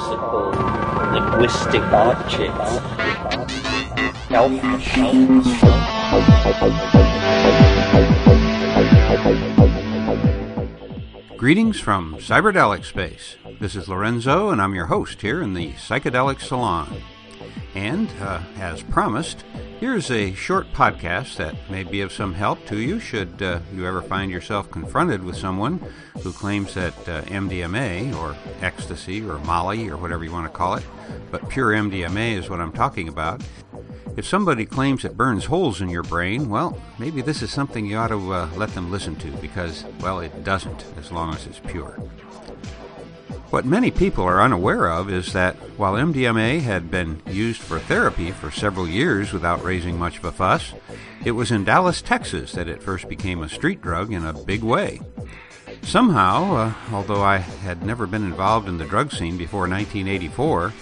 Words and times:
whimsical 0.00 0.50
linguistic 1.12 1.82
objects. 1.92 2.80
Greetings 11.36 11.80
from 11.80 12.16
Cyberdelic 12.16 12.84
Space. 12.84 13.36
This 13.58 13.74
is 13.74 13.88
Lorenzo, 13.88 14.50
and 14.50 14.62
I'm 14.62 14.74
your 14.74 14.86
host 14.86 15.20
here 15.20 15.42
in 15.42 15.54
the 15.54 15.72
Psychedelic 15.72 16.40
Salon. 16.40 17.02
And, 17.74 18.10
uh, 18.20 18.40
as 18.58 18.82
promised, 18.82 19.44
here's 19.80 20.10
a 20.10 20.34
short 20.34 20.70
podcast 20.74 21.38
that 21.38 21.54
may 21.70 21.82
be 21.82 22.02
of 22.02 22.12
some 22.12 22.34
help 22.34 22.62
to 22.66 22.76
you 22.76 23.00
should 23.00 23.40
uh, 23.40 23.58
you 23.74 23.86
ever 23.86 24.02
find 24.02 24.30
yourself 24.30 24.70
confronted 24.70 25.24
with 25.24 25.34
someone 25.34 25.80
who 26.22 26.30
claims 26.32 26.74
that 26.74 26.92
uh, 27.08 27.22
MDMA, 27.22 28.14
or 28.14 28.36
ecstasy, 28.60 29.22
or 29.22 29.38
Molly, 29.38 29.88
or 29.88 29.96
whatever 29.96 30.22
you 30.22 30.30
want 30.30 30.44
to 30.44 30.56
call 30.56 30.74
it, 30.74 30.84
but 31.30 31.48
pure 31.48 31.72
MDMA 31.72 32.36
is 32.36 32.50
what 32.50 32.60
I'm 32.60 32.72
talking 32.72 33.08
about. 33.08 33.42
If 34.18 34.26
somebody 34.26 34.66
claims 34.66 35.06
it 35.06 35.16
burns 35.16 35.46
holes 35.46 35.80
in 35.80 35.88
your 35.88 36.02
brain, 36.02 36.50
well, 36.50 36.78
maybe 36.98 37.22
this 37.22 37.40
is 37.40 37.50
something 37.50 37.86
you 37.86 37.96
ought 37.96 38.08
to 38.08 38.32
uh, 38.34 38.50
let 38.56 38.74
them 38.74 38.90
listen 38.90 39.16
to 39.16 39.30
because, 39.38 39.86
well, 40.00 40.20
it 40.20 40.44
doesn't 40.44 40.84
as 40.98 41.10
long 41.10 41.34
as 41.34 41.46
it's 41.46 41.60
pure. 41.60 41.96
What 43.50 43.66
many 43.66 43.90
people 43.90 44.22
are 44.22 44.40
unaware 44.40 44.88
of 44.88 45.10
is 45.10 45.32
that 45.32 45.56
while 45.76 45.94
MDMA 45.94 46.60
had 46.60 46.88
been 46.88 47.20
used 47.26 47.60
for 47.60 47.80
therapy 47.80 48.30
for 48.30 48.52
several 48.52 48.88
years 48.88 49.32
without 49.32 49.64
raising 49.64 49.98
much 49.98 50.18
of 50.18 50.24
a 50.24 50.30
fuss, 50.30 50.72
it 51.24 51.32
was 51.32 51.50
in 51.50 51.64
Dallas, 51.64 52.00
Texas 52.00 52.52
that 52.52 52.68
it 52.68 52.80
first 52.80 53.08
became 53.08 53.42
a 53.42 53.48
street 53.48 53.82
drug 53.82 54.12
in 54.12 54.24
a 54.24 54.32
big 54.32 54.62
way. 54.62 55.00
Somehow, 55.82 56.54
uh, 56.54 56.72
although 56.92 57.24
I 57.24 57.38
had 57.38 57.84
never 57.84 58.06
been 58.06 58.22
involved 58.22 58.68
in 58.68 58.78
the 58.78 58.86
drug 58.86 59.10
scene 59.10 59.36
before 59.36 59.68
1984, 59.68 60.72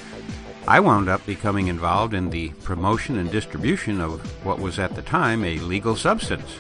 I 0.67 0.81
wound 0.81 1.09
up 1.09 1.25
becoming 1.25 1.69
involved 1.69 2.13
in 2.13 2.29
the 2.29 2.51
promotion 2.65 3.17
and 3.17 3.31
distribution 3.31 3.99
of 3.99 4.21
what 4.45 4.59
was 4.59 4.79
at 4.79 4.95
the 4.95 5.01
time 5.01 5.43
a 5.43 5.59
legal 5.61 5.97
substance. 5.97 6.57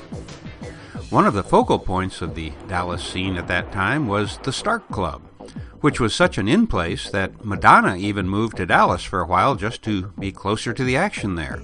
One 1.10 1.26
of 1.26 1.34
the 1.34 1.42
focal 1.44 1.78
points 1.78 2.22
of 2.22 2.34
the 2.34 2.54
Dallas 2.66 3.04
scene 3.04 3.36
at 3.36 3.48
that 3.48 3.72
time 3.72 4.08
was 4.08 4.38
the 4.38 4.54
Stark 4.54 4.88
Club 4.88 5.27
which 5.80 6.00
was 6.00 6.14
such 6.14 6.38
an 6.38 6.48
in 6.48 6.66
place 6.66 7.10
that 7.10 7.44
Madonna 7.44 7.96
even 7.96 8.28
moved 8.28 8.56
to 8.56 8.66
Dallas 8.66 9.04
for 9.04 9.20
a 9.20 9.26
while 9.26 9.54
just 9.54 9.82
to 9.82 10.12
be 10.18 10.32
closer 10.32 10.72
to 10.72 10.84
the 10.84 10.96
action 10.96 11.34
there. 11.34 11.60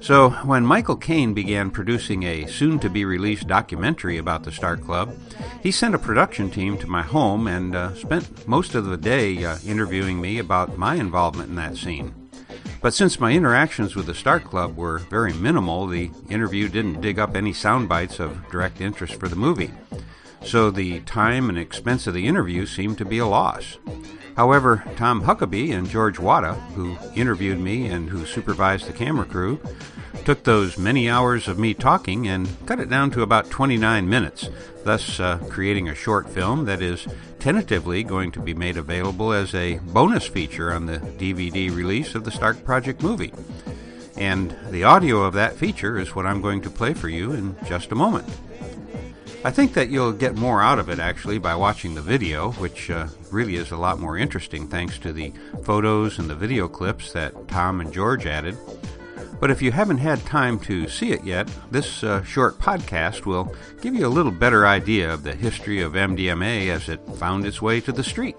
So, 0.00 0.30
when 0.44 0.64
Michael 0.64 0.96
Caine 0.96 1.34
began 1.34 1.70
producing 1.70 2.22
a 2.22 2.46
soon 2.46 2.78
to 2.78 2.88
be 2.88 3.04
released 3.04 3.48
documentary 3.48 4.16
about 4.16 4.44
the 4.44 4.52
Stark 4.52 4.84
Club, 4.84 5.12
he 5.60 5.72
sent 5.72 5.94
a 5.94 5.98
production 5.98 6.50
team 6.50 6.78
to 6.78 6.86
my 6.86 7.02
home 7.02 7.48
and 7.48 7.74
uh, 7.74 7.94
spent 7.94 8.46
most 8.46 8.76
of 8.76 8.86
the 8.86 8.96
day 8.96 9.44
uh, 9.44 9.58
interviewing 9.66 10.20
me 10.20 10.38
about 10.38 10.78
my 10.78 10.94
involvement 10.94 11.48
in 11.48 11.56
that 11.56 11.76
scene. 11.76 12.14
But 12.80 12.94
since 12.94 13.18
my 13.18 13.32
interactions 13.32 13.96
with 13.96 14.06
the 14.06 14.14
Stark 14.14 14.44
Club 14.44 14.76
were 14.76 14.98
very 14.98 15.32
minimal, 15.32 15.88
the 15.88 16.12
interview 16.30 16.68
didn't 16.68 17.00
dig 17.00 17.18
up 17.18 17.34
any 17.34 17.52
sound 17.52 17.88
bites 17.88 18.20
of 18.20 18.48
direct 18.50 18.80
interest 18.80 19.18
for 19.18 19.28
the 19.28 19.36
movie 19.36 19.72
so 20.42 20.70
the 20.70 21.00
time 21.00 21.48
and 21.48 21.58
expense 21.58 22.06
of 22.06 22.14
the 22.14 22.26
interview 22.26 22.66
seemed 22.66 22.98
to 22.98 23.04
be 23.04 23.18
a 23.18 23.26
loss. 23.26 23.78
However, 24.36 24.84
Tom 24.96 25.22
Huckabee 25.22 25.72
and 25.72 25.88
George 25.88 26.18
Wada, 26.18 26.54
who 26.54 26.96
interviewed 27.16 27.58
me 27.58 27.86
and 27.86 28.08
who 28.08 28.24
supervised 28.24 28.86
the 28.86 28.92
camera 28.92 29.24
crew, 29.24 29.60
took 30.24 30.44
those 30.44 30.78
many 30.78 31.08
hours 31.08 31.48
of 31.48 31.58
me 31.58 31.74
talking 31.74 32.28
and 32.28 32.48
cut 32.66 32.78
it 32.78 32.88
down 32.88 33.10
to 33.10 33.22
about 33.22 33.50
29 33.50 34.08
minutes, 34.08 34.48
thus 34.84 35.18
uh, 35.18 35.38
creating 35.48 35.88
a 35.88 35.94
short 35.94 36.28
film 36.28 36.66
that 36.66 36.82
is 36.82 37.08
tentatively 37.38 38.02
going 38.02 38.30
to 38.30 38.40
be 38.40 38.54
made 38.54 38.76
available 38.76 39.32
as 39.32 39.54
a 39.54 39.78
bonus 39.78 40.26
feature 40.26 40.72
on 40.72 40.86
the 40.86 40.98
DVD 40.98 41.74
release 41.74 42.14
of 42.14 42.24
the 42.24 42.30
Stark 42.30 42.64
Project 42.64 43.02
movie. 43.02 43.32
And 44.16 44.56
the 44.70 44.84
audio 44.84 45.22
of 45.22 45.34
that 45.34 45.54
feature 45.54 45.98
is 45.98 46.14
what 46.14 46.26
I'm 46.26 46.42
going 46.42 46.60
to 46.62 46.70
play 46.70 46.92
for 46.92 47.08
you 47.08 47.32
in 47.32 47.56
just 47.66 47.90
a 47.92 47.94
moment. 47.94 48.28
I 49.44 49.52
think 49.52 49.74
that 49.74 49.88
you'll 49.88 50.12
get 50.12 50.36
more 50.36 50.60
out 50.62 50.80
of 50.80 50.88
it 50.88 50.98
actually 50.98 51.38
by 51.38 51.54
watching 51.54 51.94
the 51.94 52.02
video, 52.02 52.50
which 52.52 52.90
uh, 52.90 53.06
really 53.30 53.54
is 53.54 53.70
a 53.70 53.76
lot 53.76 54.00
more 54.00 54.18
interesting 54.18 54.66
thanks 54.66 54.98
to 54.98 55.12
the 55.12 55.32
photos 55.62 56.18
and 56.18 56.28
the 56.28 56.34
video 56.34 56.66
clips 56.66 57.12
that 57.12 57.46
Tom 57.46 57.80
and 57.80 57.92
George 57.92 58.26
added. 58.26 58.56
But 59.40 59.52
if 59.52 59.62
you 59.62 59.70
haven't 59.70 59.98
had 59.98 60.26
time 60.26 60.58
to 60.60 60.88
see 60.88 61.12
it 61.12 61.22
yet, 61.22 61.48
this 61.70 62.02
uh, 62.02 62.24
short 62.24 62.58
podcast 62.58 63.26
will 63.26 63.54
give 63.80 63.94
you 63.94 64.06
a 64.06 64.08
little 64.08 64.32
better 64.32 64.66
idea 64.66 65.12
of 65.12 65.22
the 65.22 65.36
history 65.36 65.80
of 65.80 65.92
MDMA 65.92 66.68
as 66.68 66.88
it 66.88 67.00
found 67.16 67.46
its 67.46 67.62
way 67.62 67.80
to 67.82 67.92
the 67.92 68.02
street. 68.02 68.36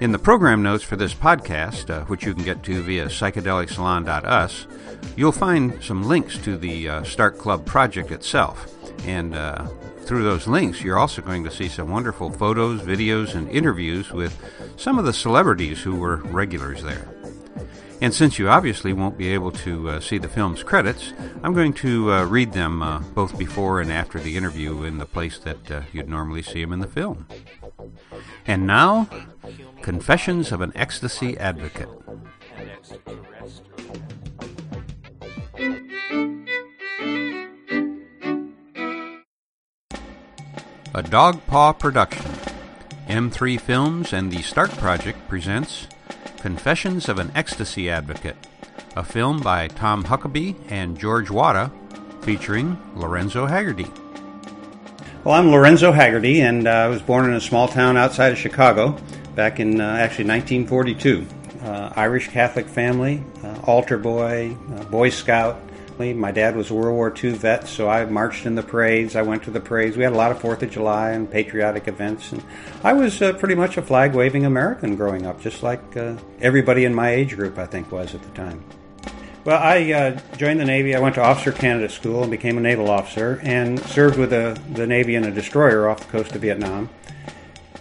In 0.00 0.12
the 0.12 0.18
program 0.20 0.62
notes 0.62 0.84
for 0.84 0.94
this 0.94 1.14
podcast, 1.14 1.90
uh, 1.90 2.04
which 2.04 2.24
you 2.24 2.34
can 2.34 2.44
get 2.44 2.62
to 2.64 2.82
via 2.82 3.06
psychedelicsalon.us, 3.06 4.66
you'll 5.16 5.32
find 5.32 5.82
some 5.82 6.04
links 6.04 6.38
to 6.38 6.56
the 6.56 6.88
uh, 6.88 7.02
Stark 7.02 7.38
Club 7.38 7.66
project 7.66 8.12
itself. 8.12 8.70
And 9.00 9.34
uh, 9.34 9.66
through 10.04 10.22
those 10.24 10.46
links, 10.46 10.82
you're 10.82 10.98
also 10.98 11.22
going 11.22 11.44
to 11.44 11.50
see 11.50 11.68
some 11.68 11.90
wonderful 11.90 12.30
photos, 12.30 12.80
videos, 12.82 13.34
and 13.34 13.50
interviews 13.50 14.12
with 14.12 14.38
some 14.76 14.98
of 14.98 15.04
the 15.04 15.12
celebrities 15.12 15.82
who 15.82 15.96
were 15.96 16.16
regulars 16.16 16.82
there. 16.82 17.08
And 18.00 18.12
since 18.12 18.38
you 18.38 18.48
obviously 18.48 18.92
won't 18.92 19.16
be 19.16 19.28
able 19.28 19.52
to 19.52 19.90
uh, 19.90 20.00
see 20.00 20.18
the 20.18 20.28
film's 20.28 20.62
credits, 20.62 21.12
I'm 21.42 21.54
going 21.54 21.72
to 21.74 22.12
uh, 22.12 22.24
read 22.24 22.52
them 22.52 22.82
uh, 22.82 22.98
both 22.98 23.38
before 23.38 23.80
and 23.80 23.90
after 23.90 24.18
the 24.18 24.36
interview 24.36 24.82
in 24.82 24.98
the 24.98 25.06
place 25.06 25.38
that 25.38 25.70
uh, 25.70 25.82
you'd 25.92 26.08
normally 26.08 26.42
see 26.42 26.60
them 26.60 26.72
in 26.72 26.80
the 26.80 26.86
film. 26.86 27.26
And 28.46 28.66
now, 28.66 29.08
Confessions 29.84 30.50
of 30.50 30.62
an 30.62 30.72
Ecstasy 30.74 31.36
Advocate. 31.36 31.90
A 40.96 41.02
Dog 41.02 41.44
Paw 41.48 41.72
production. 41.72 42.30
M3 43.08 43.60
Films 43.60 44.12
and 44.12 44.30
the 44.30 44.42
Stark 44.42 44.70
Project 44.76 45.26
presents 45.26 45.88
Confessions 46.36 47.08
of 47.08 47.18
an 47.18 47.32
Ecstasy 47.34 47.90
Advocate, 47.90 48.36
a 48.94 49.02
film 49.02 49.40
by 49.40 49.66
Tom 49.66 50.04
Huckabee 50.04 50.54
and 50.68 50.96
George 50.96 51.32
Wada, 51.32 51.72
featuring 52.20 52.78
Lorenzo 52.94 53.48
Hagerty. 53.48 53.90
Well, 55.24 55.34
I'm 55.34 55.50
Lorenzo 55.50 55.90
Hagerty, 55.90 56.36
and 56.36 56.68
uh, 56.68 56.70
I 56.70 56.86
was 56.86 57.02
born 57.02 57.24
in 57.24 57.34
a 57.34 57.40
small 57.40 57.66
town 57.66 57.96
outside 57.96 58.30
of 58.30 58.38
Chicago 58.38 58.96
back 59.34 59.58
in 59.58 59.80
uh, 59.80 59.84
actually 59.84 60.28
1942. 60.28 61.26
Uh, 61.60 61.92
Irish 61.96 62.28
Catholic 62.28 62.68
family, 62.68 63.20
uh, 63.42 63.58
altar 63.64 63.98
boy, 63.98 64.56
uh, 64.76 64.84
Boy 64.84 65.10
Scout, 65.10 65.60
my 65.98 66.32
dad 66.32 66.56
was 66.56 66.70
a 66.70 66.74
World 66.74 66.96
War 66.96 67.14
II 67.22 67.32
vet, 67.32 67.68
so 67.68 67.88
I 67.88 68.04
marched 68.04 68.46
in 68.46 68.54
the 68.54 68.62
parades. 68.62 69.16
I 69.16 69.22
went 69.22 69.44
to 69.44 69.50
the 69.50 69.60
parades. 69.60 69.96
We 69.96 70.02
had 70.02 70.12
a 70.12 70.16
lot 70.16 70.30
of 70.30 70.40
Fourth 70.40 70.62
of 70.62 70.70
July 70.70 71.10
and 71.10 71.30
patriotic 71.30 71.88
events, 71.88 72.32
and 72.32 72.42
I 72.82 72.92
was 72.92 73.22
uh, 73.22 73.32
pretty 73.34 73.54
much 73.54 73.76
a 73.76 73.82
flag 73.82 74.14
waving 74.14 74.44
American 74.44 74.96
growing 74.96 75.26
up, 75.26 75.40
just 75.40 75.62
like 75.62 75.96
uh, 75.96 76.16
everybody 76.40 76.84
in 76.84 76.94
my 76.94 77.10
age 77.10 77.36
group, 77.36 77.58
I 77.58 77.66
think, 77.66 77.92
was 77.92 78.14
at 78.14 78.22
the 78.22 78.30
time. 78.30 78.64
Well, 79.44 79.62
I 79.62 79.92
uh, 79.92 80.20
joined 80.36 80.58
the 80.58 80.64
Navy. 80.64 80.94
I 80.94 81.00
went 81.00 81.16
to 81.16 81.22
Officer 81.22 81.52
Candidate 81.52 81.90
School 81.90 82.22
and 82.22 82.30
became 82.30 82.56
a 82.56 82.62
naval 82.62 82.90
officer, 82.90 83.40
and 83.42 83.78
served 83.80 84.18
with 84.18 84.30
the, 84.30 84.58
the 84.72 84.86
Navy 84.86 85.14
in 85.14 85.24
a 85.24 85.30
destroyer 85.30 85.88
off 85.88 86.00
the 86.00 86.10
coast 86.10 86.34
of 86.34 86.40
Vietnam. 86.40 86.88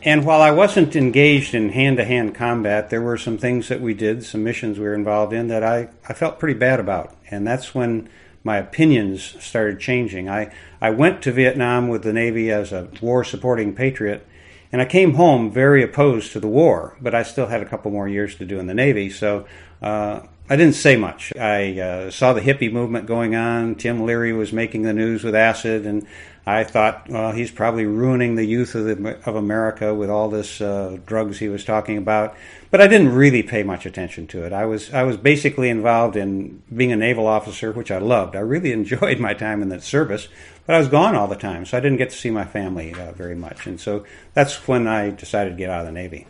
And 0.06 0.25
while 0.25 0.41
I 0.41 0.52
wasn't 0.52 0.97
engaged 0.97 1.56
in 1.56 1.69
hand 1.69 1.96
to 1.96 2.03
hand 2.03 2.35
combat, 2.35 2.90
there 2.90 3.02
were 3.02 3.18
some 3.18 3.38
things 3.38 3.69
that 3.69 3.79
we 3.79 3.94
did, 3.94 4.25
some 4.25 4.44
missions 4.44 4.78
we 4.78 4.84
were 4.84 4.94
involved 4.94 5.31
in 5.31 5.47
that 5.47 5.63
I, 5.63 5.88
I 6.07 6.13
felt 6.13 6.40
pretty 6.40 6.59
bad 6.59 6.81
about. 6.81 7.16
And 7.34 7.46
that's 7.46 7.76
when 7.76 8.10
my 8.44 8.58
opinions 8.58 9.36
started 9.44 9.80
changing. 9.80 10.30
I, 10.30 10.54
I 10.82 10.90
went 10.90 11.22
to 11.24 11.32
Vietnam 11.32 11.88
with 11.88 12.03
the 12.03 12.14
Navy 12.14 12.52
as 12.52 12.72
a 12.72 12.90
war 13.02 13.24
supporting 13.24 13.74
patriot, 13.74 14.28
and 14.72 14.82
I 14.82 14.85
came 14.85 15.14
home 15.14 15.52
very 15.52 15.84
opposed 15.84 16.32
to 16.34 16.40
the 16.40 16.47
war, 16.47 16.97
but 17.02 17.16
I 17.16 17.24
still 17.24 17.47
had 17.47 17.62
a 17.62 17.66
couple 17.66 17.91
more 17.91 18.08
years 18.08 18.35
to 18.35 18.46
do 18.46 18.59
in 18.59 18.68
the 18.68 18.74
Navy. 18.74 19.09
So 19.09 19.46
uh, 19.82 20.22
I 20.50 20.56
didn't 20.56 20.76
say 20.76 20.97
much. 20.97 21.34
I 21.38 21.80
uh, 21.80 22.12
saw 22.12 22.34
the 22.34 22.41
hippie 22.41 22.72
movement 22.72 23.06
going 23.06 23.36
on. 23.36 23.76
Tim 23.76 24.06
Leary 24.06 24.34
was 24.34 24.52
making 24.52 24.82
the 24.82 24.94
news 24.94 25.24
with 25.24 25.36
acid, 25.36 25.86
and 25.86 26.06
I 26.45 26.66
thought, 26.66 27.07
well, 27.09 27.31
he's 27.31 27.51
probably 27.51 27.85
ruining 27.85 28.35
the 28.35 28.43
youth 28.43 28.75
of, 28.75 28.84
the, 28.85 29.17
of 29.25 29.35
America 29.35 29.93
with 29.93 30.09
all 30.09 30.29
this 30.29 30.59
uh, 30.59 30.97
drugs 31.05 31.40
he 31.40 31.47
was 31.47 31.63
talking 31.63 31.97
about. 31.97 32.35
But 32.69 32.81
I 32.81 32.87
didn't 32.87 33.13
really 33.13 33.43
pay 33.43 33.63
much 33.63 33.85
attention 33.85 34.28
to 34.28 34.43
it. 34.45 34.51
I 34.51 34.66
was 34.66 34.93
I 34.93 35.03
was 35.03 35.16
basically 35.16 35.69
involved 35.69 36.17
in 36.17 36.61
being 36.75 36.91
a 36.91 36.97
naval 36.97 37.28
officer, 37.28 37.72
which 37.72 37.91
I 37.91 37.99
loved. 37.99 38.35
I 38.35 38.40
really 38.40 38.72
enjoyed 38.73 39.19
my 39.19 39.34
time 39.34 39.61
in 39.61 39.69
the 39.69 39.79
service, 39.79 40.28
but 40.66 40.75
I 40.75 40.79
was 40.79 40.90
gone 40.90 41.16
all 41.16 41.28
the 41.28 41.35
time, 41.35 41.66
so 41.66 41.78
I 41.78 41.79
didn't 41.79 41.99
get 41.99 42.09
to 42.09 42.17
see 42.17 42.31
my 42.31 42.45
family 42.45 42.93
uh, 42.93 43.13
very 43.13 43.35
much. 43.35 43.66
And 43.66 43.79
so 43.79 44.03
that's 44.34 44.67
when 44.67 44.85
I 44.87 45.11
decided 45.11 45.51
to 45.51 45.55
get 45.55 45.69
out 45.69 45.81
of 45.81 45.85
the 45.85 45.93
Navy. 45.93 46.28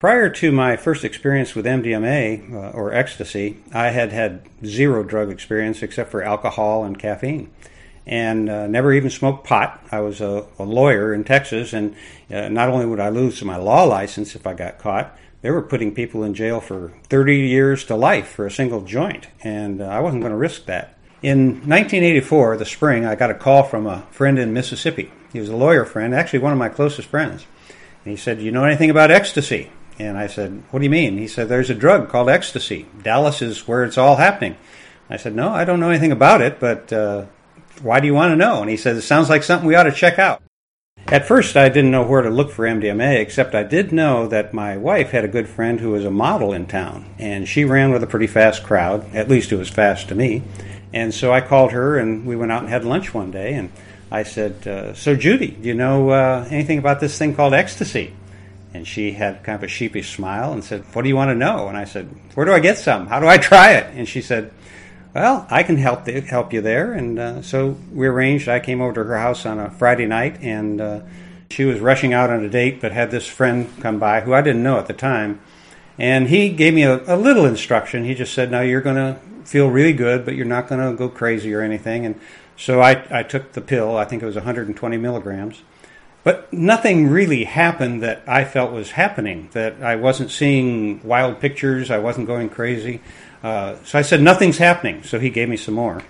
Prior 0.00 0.28
to 0.28 0.50
my 0.50 0.76
first 0.76 1.04
experience 1.04 1.54
with 1.54 1.64
MDMA 1.64 2.52
uh, 2.52 2.70
or 2.70 2.92
ecstasy, 2.92 3.58
I 3.72 3.90
had 3.90 4.12
had 4.12 4.42
zero 4.64 5.04
drug 5.04 5.30
experience 5.30 5.82
except 5.82 6.10
for 6.10 6.22
alcohol 6.22 6.84
and 6.84 6.98
caffeine. 6.98 7.50
And 8.06 8.48
uh, 8.48 8.66
never 8.66 8.92
even 8.92 9.10
smoked 9.10 9.46
pot. 9.46 9.82
I 9.90 10.00
was 10.00 10.20
a, 10.20 10.46
a 10.58 10.64
lawyer 10.64 11.14
in 11.14 11.24
Texas, 11.24 11.72
and 11.72 11.94
uh, 12.30 12.48
not 12.48 12.68
only 12.68 12.86
would 12.86 13.00
I 13.00 13.08
lose 13.08 13.42
my 13.42 13.56
law 13.56 13.84
license 13.84 14.34
if 14.34 14.46
I 14.46 14.54
got 14.54 14.78
caught, 14.78 15.16
they 15.42 15.50
were 15.50 15.62
putting 15.62 15.94
people 15.94 16.24
in 16.24 16.34
jail 16.34 16.60
for 16.60 16.92
30 17.04 17.36
years 17.36 17.84
to 17.84 17.96
life 17.96 18.28
for 18.28 18.46
a 18.46 18.50
single 18.50 18.82
joint, 18.82 19.28
and 19.42 19.80
uh, 19.80 19.86
I 19.86 20.00
wasn't 20.00 20.22
going 20.22 20.32
to 20.32 20.38
risk 20.38 20.66
that. 20.66 20.96
In 21.22 21.54
1984, 21.66 22.58
the 22.58 22.64
spring, 22.64 23.06
I 23.06 23.14
got 23.14 23.30
a 23.30 23.34
call 23.34 23.62
from 23.62 23.86
a 23.86 24.02
friend 24.10 24.38
in 24.38 24.52
Mississippi. 24.52 25.10
He 25.32 25.40
was 25.40 25.48
a 25.48 25.56
lawyer 25.56 25.84
friend, 25.84 26.14
actually 26.14 26.40
one 26.40 26.52
of 26.52 26.58
my 26.58 26.68
closest 26.68 27.08
friends. 27.08 27.46
And 28.04 28.10
he 28.10 28.16
said, 28.16 28.38
Do 28.38 28.44
"You 28.44 28.52
know 28.52 28.64
anything 28.64 28.90
about 28.90 29.10
ecstasy?" 29.10 29.70
And 29.98 30.18
I 30.18 30.26
said, 30.26 30.62
What 30.70 30.80
do 30.80 30.84
you 30.84 30.90
mean? 30.90 31.18
He 31.18 31.28
said, 31.28 31.48
There's 31.48 31.70
a 31.70 31.74
drug 31.74 32.08
called 32.08 32.28
ecstasy. 32.28 32.86
Dallas 33.02 33.42
is 33.42 33.68
where 33.68 33.84
it's 33.84 33.98
all 33.98 34.16
happening. 34.16 34.56
I 35.08 35.16
said, 35.16 35.34
No, 35.34 35.50
I 35.50 35.64
don't 35.64 35.80
know 35.80 35.90
anything 35.90 36.12
about 36.12 36.40
it, 36.40 36.58
but 36.58 36.92
uh, 36.92 37.26
why 37.82 38.00
do 38.00 38.06
you 38.06 38.14
want 38.14 38.32
to 38.32 38.36
know? 38.36 38.60
And 38.60 38.70
he 38.70 38.76
said, 38.76 38.96
It 38.96 39.02
sounds 39.02 39.28
like 39.28 39.42
something 39.42 39.66
we 39.66 39.74
ought 39.74 39.84
to 39.84 39.92
check 39.92 40.18
out. 40.18 40.42
At 41.08 41.26
first, 41.26 41.56
I 41.56 41.68
didn't 41.68 41.90
know 41.90 42.02
where 42.02 42.22
to 42.22 42.30
look 42.30 42.50
for 42.50 42.64
MDMA, 42.64 43.20
except 43.20 43.54
I 43.54 43.62
did 43.62 43.92
know 43.92 44.26
that 44.28 44.54
my 44.54 44.78
wife 44.78 45.10
had 45.10 45.24
a 45.24 45.28
good 45.28 45.48
friend 45.48 45.78
who 45.78 45.90
was 45.90 46.04
a 46.06 46.10
model 46.10 46.54
in 46.54 46.66
town, 46.66 47.04
and 47.18 47.46
she 47.46 47.66
ran 47.66 47.92
with 47.92 48.02
a 48.02 48.06
pretty 48.06 48.26
fast 48.26 48.62
crowd. 48.64 49.14
At 49.14 49.28
least 49.28 49.52
it 49.52 49.56
was 49.56 49.68
fast 49.68 50.08
to 50.08 50.14
me. 50.14 50.42
And 50.94 51.12
so 51.12 51.30
I 51.30 51.42
called 51.42 51.72
her, 51.72 51.98
and 51.98 52.24
we 52.24 52.36
went 52.36 52.52
out 52.52 52.62
and 52.62 52.70
had 52.70 52.86
lunch 52.86 53.12
one 53.12 53.30
day. 53.30 53.52
And 53.52 53.70
I 54.10 54.22
said, 54.22 54.66
uh, 54.66 54.94
So, 54.94 55.14
Judy, 55.14 55.48
do 55.48 55.68
you 55.68 55.74
know 55.74 56.08
uh, 56.08 56.48
anything 56.50 56.78
about 56.78 57.00
this 57.00 57.18
thing 57.18 57.34
called 57.34 57.52
ecstasy? 57.52 58.14
And 58.72 58.88
she 58.88 59.12
had 59.12 59.44
kind 59.44 59.56
of 59.56 59.62
a 59.62 59.68
sheepish 59.68 60.16
smile 60.16 60.52
and 60.52 60.64
said, 60.64 60.84
What 60.94 61.02
do 61.02 61.08
you 61.08 61.16
want 61.16 61.30
to 61.30 61.34
know? 61.34 61.68
And 61.68 61.76
I 61.76 61.84
said, 61.84 62.08
Where 62.34 62.46
do 62.46 62.52
I 62.52 62.60
get 62.60 62.78
some? 62.78 63.08
How 63.08 63.20
do 63.20 63.26
I 63.26 63.36
try 63.36 63.72
it? 63.72 63.94
And 63.94 64.08
she 64.08 64.22
said, 64.22 64.52
Well, 65.14 65.46
I 65.48 65.62
can 65.62 65.76
help 65.76 66.06
th- 66.06 66.24
help 66.24 66.52
you 66.52 66.60
there. 66.60 66.92
And 66.92 67.18
uh, 67.18 67.42
so 67.42 67.76
we 67.92 68.06
arranged. 68.08 68.48
I 68.48 68.58
came 68.58 68.80
over 68.80 68.92
to 68.94 69.04
her 69.04 69.18
house 69.18 69.46
on 69.46 69.60
a 69.60 69.70
Friday 69.70 70.06
night, 70.06 70.42
and 70.42 70.80
uh, 70.80 71.00
she 71.50 71.64
was 71.64 71.78
rushing 71.78 72.12
out 72.12 72.30
on 72.30 72.44
a 72.44 72.48
date, 72.48 72.80
but 72.80 72.90
had 72.90 73.12
this 73.12 73.26
friend 73.26 73.70
come 73.80 74.00
by 74.00 74.22
who 74.22 74.34
I 74.34 74.42
didn't 74.42 74.64
know 74.64 74.78
at 74.78 74.86
the 74.86 74.92
time. 74.92 75.40
And 75.98 76.28
he 76.28 76.48
gave 76.48 76.74
me 76.74 76.82
a, 76.82 77.00
a 77.06 77.16
little 77.16 77.46
instruction. 77.46 78.04
He 78.04 78.14
just 78.14 78.34
said, 78.34 78.50
Now 78.50 78.62
you're 78.62 78.80
going 78.80 78.96
to 78.96 79.20
feel 79.44 79.70
really 79.70 79.92
good, 79.92 80.24
but 80.24 80.34
you're 80.34 80.46
not 80.46 80.66
going 80.66 80.80
to 80.80 80.96
go 80.96 81.08
crazy 81.08 81.54
or 81.54 81.62
anything. 81.62 82.04
And 82.04 82.18
so 82.56 82.80
I, 82.80 83.06
I 83.16 83.22
took 83.22 83.52
the 83.52 83.60
pill. 83.60 83.96
I 83.96 84.04
think 84.04 84.20
it 84.20 84.26
was 84.26 84.34
120 84.34 84.96
milligrams 84.96 85.62
but 86.24 86.50
nothing 86.50 87.08
really 87.08 87.44
happened 87.44 88.02
that 88.02 88.22
I 88.26 88.46
felt 88.46 88.72
was 88.72 88.92
happening, 88.92 89.50
that 89.52 89.82
I 89.82 89.96
wasn't 89.96 90.30
seeing 90.30 91.06
wild 91.06 91.38
pictures, 91.38 91.90
I 91.90 91.98
wasn't 91.98 92.26
going 92.26 92.48
crazy. 92.48 93.02
Uh, 93.44 93.76
so 93.84 93.98
I 93.98 94.02
said, 94.02 94.22
Nothing's 94.22 94.56
happening. 94.56 95.02
So 95.04 95.20
he 95.20 95.28
gave 95.28 95.48
me 95.48 95.58
some 95.58 95.74
more. 95.74 96.02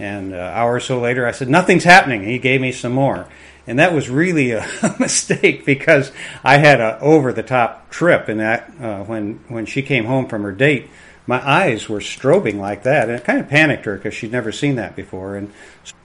And 0.00 0.32
an 0.32 0.40
hour 0.40 0.74
or 0.74 0.80
so 0.80 0.98
later, 1.00 1.26
I 1.26 1.32
said, 1.32 1.48
Nothing's 1.48 1.84
happening. 1.84 2.24
He 2.24 2.38
gave 2.38 2.62
me 2.62 2.72
some 2.72 2.92
more. 2.92 3.28
And 3.66 3.78
that 3.78 3.92
was 3.92 4.08
really 4.08 4.52
a 4.52 4.66
mistake 4.98 5.66
because 5.66 6.10
I 6.42 6.56
had 6.56 6.80
an 6.80 6.96
over 7.02 7.34
the 7.34 7.42
top 7.42 7.90
trip. 7.90 8.28
And 8.28 8.40
that 8.40 8.72
uh, 8.80 9.04
when, 9.04 9.34
when 9.48 9.66
she 9.66 9.82
came 9.82 10.06
home 10.06 10.26
from 10.26 10.42
her 10.44 10.52
date, 10.52 10.88
my 11.26 11.46
eyes 11.46 11.90
were 11.90 11.98
strobing 11.98 12.58
like 12.58 12.84
that, 12.84 13.10
and 13.10 13.18
it 13.18 13.24
kind 13.24 13.38
of 13.38 13.50
panicked 13.50 13.84
her 13.84 13.96
because 13.96 14.14
she'd 14.14 14.32
never 14.32 14.50
seen 14.50 14.76
that 14.76 14.96
before. 14.96 15.36
And 15.36 15.52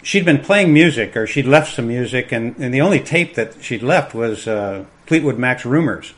she'd 0.01 0.25
been 0.25 0.41
playing 0.41 0.73
music, 0.73 1.15
or 1.15 1.25
she'd 1.25 1.45
left 1.45 1.73
some 1.73 1.87
music, 1.87 2.33
and, 2.33 2.57
and 2.57 2.73
the 2.73 2.81
only 2.81 2.99
tape 2.99 3.35
that 3.35 3.63
she'd 3.63 3.83
left 3.83 4.13
was 4.13 4.49
uh, 4.49 4.83
Fleetwood 5.05 5.39
Mac's 5.39 5.65
"Rumors," 5.65 6.13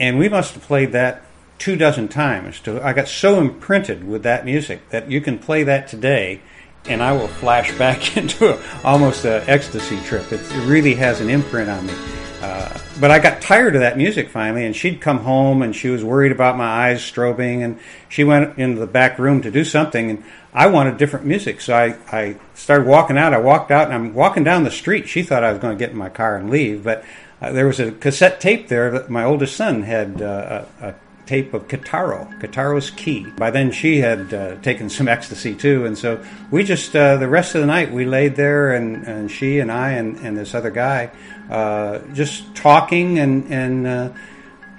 and 0.00 0.18
we 0.18 0.30
must 0.30 0.54
have 0.54 0.62
played 0.62 0.92
that 0.92 1.22
two 1.58 1.76
dozen 1.76 2.08
times. 2.08 2.60
To, 2.60 2.84
I 2.84 2.92
got 2.92 3.08
so 3.08 3.40
imprinted 3.40 4.06
with 4.06 4.22
that 4.22 4.44
music 4.44 4.88
that 4.90 5.10
you 5.10 5.20
can 5.20 5.38
play 5.38 5.62
that 5.64 5.88
today, 5.88 6.40
and 6.86 7.02
I 7.02 7.12
will 7.12 7.28
flash 7.28 7.76
back 7.78 8.16
into 8.16 8.54
a, 8.54 8.62
almost 8.84 9.24
an 9.24 9.44
ecstasy 9.46 10.00
trip. 10.00 10.32
It, 10.32 10.40
it 10.40 10.66
really 10.66 10.94
has 10.94 11.20
an 11.20 11.30
imprint 11.30 11.70
on 11.70 11.86
me. 11.86 11.94
Uh, 12.42 12.78
but 13.00 13.10
I 13.10 13.18
got 13.18 13.40
tired 13.40 13.74
of 13.74 13.80
that 13.80 13.96
music 13.96 14.28
finally, 14.28 14.66
and 14.66 14.76
she'd 14.76 15.00
come 15.00 15.20
home 15.20 15.62
and 15.62 15.74
she 15.74 15.88
was 15.88 16.04
worried 16.04 16.30
about 16.30 16.58
my 16.58 16.66
eyes 16.66 17.00
strobing, 17.00 17.64
and 17.64 17.78
she 18.08 18.22
went 18.22 18.58
into 18.58 18.78
the 18.78 18.86
back 18.86 19.18
room 19.18 19.40
to 19.42 19.50
do 19.50 19.64
something, 19.64 20.10
and 20.10 20.24
I 20.52 20.66
wanted 20.66 20.98
different 20.98 21.24
music, 21.24 21.60
so 21.60 21.74
I, 21.74 21.96
I 22.12 22.36
started 22.54 22.86
walking 22.86 23.16
out. 23.16 23.32
I 23.32 23.38
walked 23.38 23.70
out, 23.70 23.86
and 23.86 23.94
I'm 23.94 24.14
walking 24.14 24.44
down 24.44 24.64
the 24.64 24.70
street. 24.70 25.08
She 25.08 25.22
thought 25.22 25.42
I 25.42 25.50
was 25.50 25.60
going 25.60 25.76
to 25.76 25.82
get 25.82 25.90
in 25.90 25.96
my 25.96 26.10
car 26.10 26.36
and 26.36 26.50
leave, 26.50 26.84
but 26.84 27.04
uh, 27.40 27.50
there 27.50 27.66
was 27.66 27.80
a 27.80 27.92
cassette 27.92 28.40
tape 28.40 28.68
there 28.68 28.90
that 28.90 29.10
my 29.10 29.24
oldest 29.24 29.56
son 29.56 29.82
had 29.82 30.22
uh, 30.22 30.64
a, 30.80 30.88
a 30.88 30.94
tape 31.26 31.54
of 31.54 31.68
Kitaro, 31.68 32.38
Kitaro's 32.40 32.90
Ki. 32.90 33.26
By 33.36 33.50
then, 33.50 33.70
she 33.70 33.98
had 33.98 34.32
uh, 34.32 34.56
taken 34.56 34.90
some 34.90 35.08
ecstasy 35.08 35.54
too, 35.54 35.86
and 35.86 35.96
so 35.96 36.22
we 36.50 36.64
just 36.64 36.94
uh, 36.94 37.16
the 37.16 37.28
rest 37.28 37.54
of 37.54 37.60
the 37.60 37.66
night 37.66 37.92
we 37.92 38.04
laid 38.04 38.36
there, 38.36 38.72
and, 38.72 39.04
and 39.04 39.30
she 39.30 39.58
and 39.58 39.72
I 39.72 39.92
and, 39.92 40.18
and 40.18 40.36
this 40.36 40.54
other 40.54 40.70
guy 40.70 41.10
uh, 41.50 42.00
just 42.12 42.54
talking, 42.54 43.18
and 43.18 43.50
and 43.50 43.86
uh, 43.86 44.10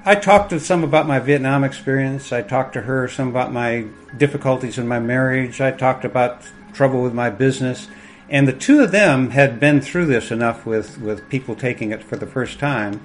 I 0.06 0.16
talked 0.16 0.52
to 0.52 0.60
some 0.60 0.84
about 0.84 1.08
my 1.08 1.20
Vietnam 1.20 1.64
experience. 1.64 2.32
I 2.32 2.44
talked 2.44 2.74
to 2.74 2.82
her 2.82 3.08
some 3.08 3.30
about 3.30 3.52
my 3.52 3.86
difficulties 4.16 4.78
in 4.78 4.88
my 4.88 5.00
marriage. 5.00 5.62
I 5.62 5.72
talked 5.72 6.06
about 6.06 6.44
trouble 6.74 7.02
with 7.02 7.14
my 7.14 7.30
business. 7.32 7.88
And 8.30 8.48
the 8.48 8.54
two 8.54 8.82
of 8.82 8.92
them 8.92 9.32
had 9.32 9.60
been 9.60 9.82
through 9.82 10.08
this 10.08 10.32
enough 10.32 10.66
with, 10.66 11.00
with 11.00 11.30
people 11.30 11.56
taking 11.56 11.92
it 11.92 12.04
for 12.04 12.18
the 12.18 12.26
first 12.26 12.60
time 12.60 13.02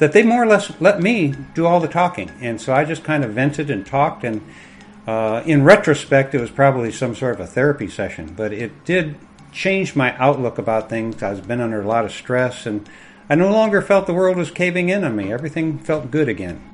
that 0.00 0.12
they 0.12 0.22
more 0.22 0.42
or 0.42 0.46
less 0.46 0.72
let 0.80 1.00
me 1.00 1.34
do 1.54 1.66
all 1.66 1.78
the 1.78 1.86
talking. 1.86 2.30
And 2.40 2.58
so 2.58 2.72
I 2.72 2.84
just 2.84 3.04
kind 3.04 3.22
of 3.22 3.32
vented 3.32 3.70
and 3.70 3.86
talked. 3.86 4.24
And 4.24 4.40
uh, 5.06 5.42
in 5.44 5.62
retrospect, 5.62 6.34
it 6.34 6.40
was 6.40 6.50
probably 6.50 6.90
some 6.90 7.14
sort 7.14 7.34
of 7.34 7.40
a 7.40 7.46
therapy 7.46 7.86
session, 7.86 8.32
but 8.34 8.52
it 8.52 8.84
did 8.86 9.16
change 9.52 9.94
my 9.94 10.16
outlook 10.16 10.56
about 10.56 10.88
things. 10.88 11.22
I 11.22 11.30
was 11.30 11.42
been 11.42 11.60
under 11.60 11.82
a 11.82 11.86
lot 11.86 12.06
of 12.06 12.12
stress, 12.12 12.64
and 12.64 12.88
I 13.28 13.34
no 13.34 13.52
longer 13.52 13.82
felt 13.82 14.06
the 14.06 14.14
world 14.14 14.38
was 14.38 14.50
caving 14.50 14.88
in 14.88 15.04
on 15.04 15.16
me. 15.16 15.30
Everything 15.30 15.78
felt 15.78 16.10
good 16.10 16.28
again. 16.28 16.66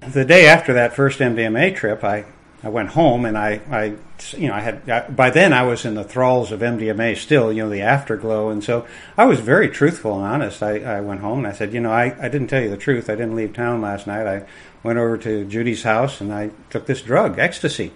The 0.00 0.24
day 0.24 0.46
after 0.46 0.72
that 0.72 0.96
first 0.96 1.20
MDMA 1.20 1.76
trip, 1.76 2.02
I 2.02 2.24
I 2.64 2.68
went 2.68 2.90
home 2.90 3.24
and 3.24 3.36
I, 3.36 3.60
I 3.70 3.84
you 4.36 4.48
know, 4.48 4.54
I 4.54 4.60
had 4.60 4.88
I, 4.88 5.08
by 5.08 5.30
then 5.30 5.52
I 5.52 5.64
was 5.64 5.84
in 5.84 5.94
the 5.94 6.04
thralls 6.04 6.52
of 6.52 6.60
MDMA 6.60 7.16
still, 7.16 7.52
you 7.52 7.64
know, 7.64 7.68
the 7.68 7.82
afterglow, 7.82 8.50
and 8.50 8.62
so 8.62 8.86
I 9.18 9.24
was 9.24 9.40
very 9.40 9.68
truthful 9.68 10.14
and 10.14 10.24
honest. 10.24 10.62
I, 10.62 10.78
I 10.78 11.00
went 11.00 11.20
home 11.20 11.38
and 11.38 11.48
I 11.48 11.52
said, 11.52 11.74
you 11.74 11.80
know, 11.80 11.90
I, 11.90 12.14
I 12.20 12.28
didn't 12.28 12.46
tell 12.46 12.62
you 12.62 12.70
the 12.70 12.76
truth. 12.76 13.10
I 13.10 13.14
didn't 13.14 13.34
leave 13.34 13.52
town 13.52 13.80
last 13.80 14.06
night. 14.06 14.26
I 14.26 14.46
went 14.84 14.98
over 14.98 15.18
to 15.18 15.44
Judy's 15.44 15.82
house 15.82 16.20
and 16.20 16.32
I 16.32 16.50
took 16.70 16.86
this 16.86 17.02
drug, 17.02 17.38
ecstasy, 17.38 17.92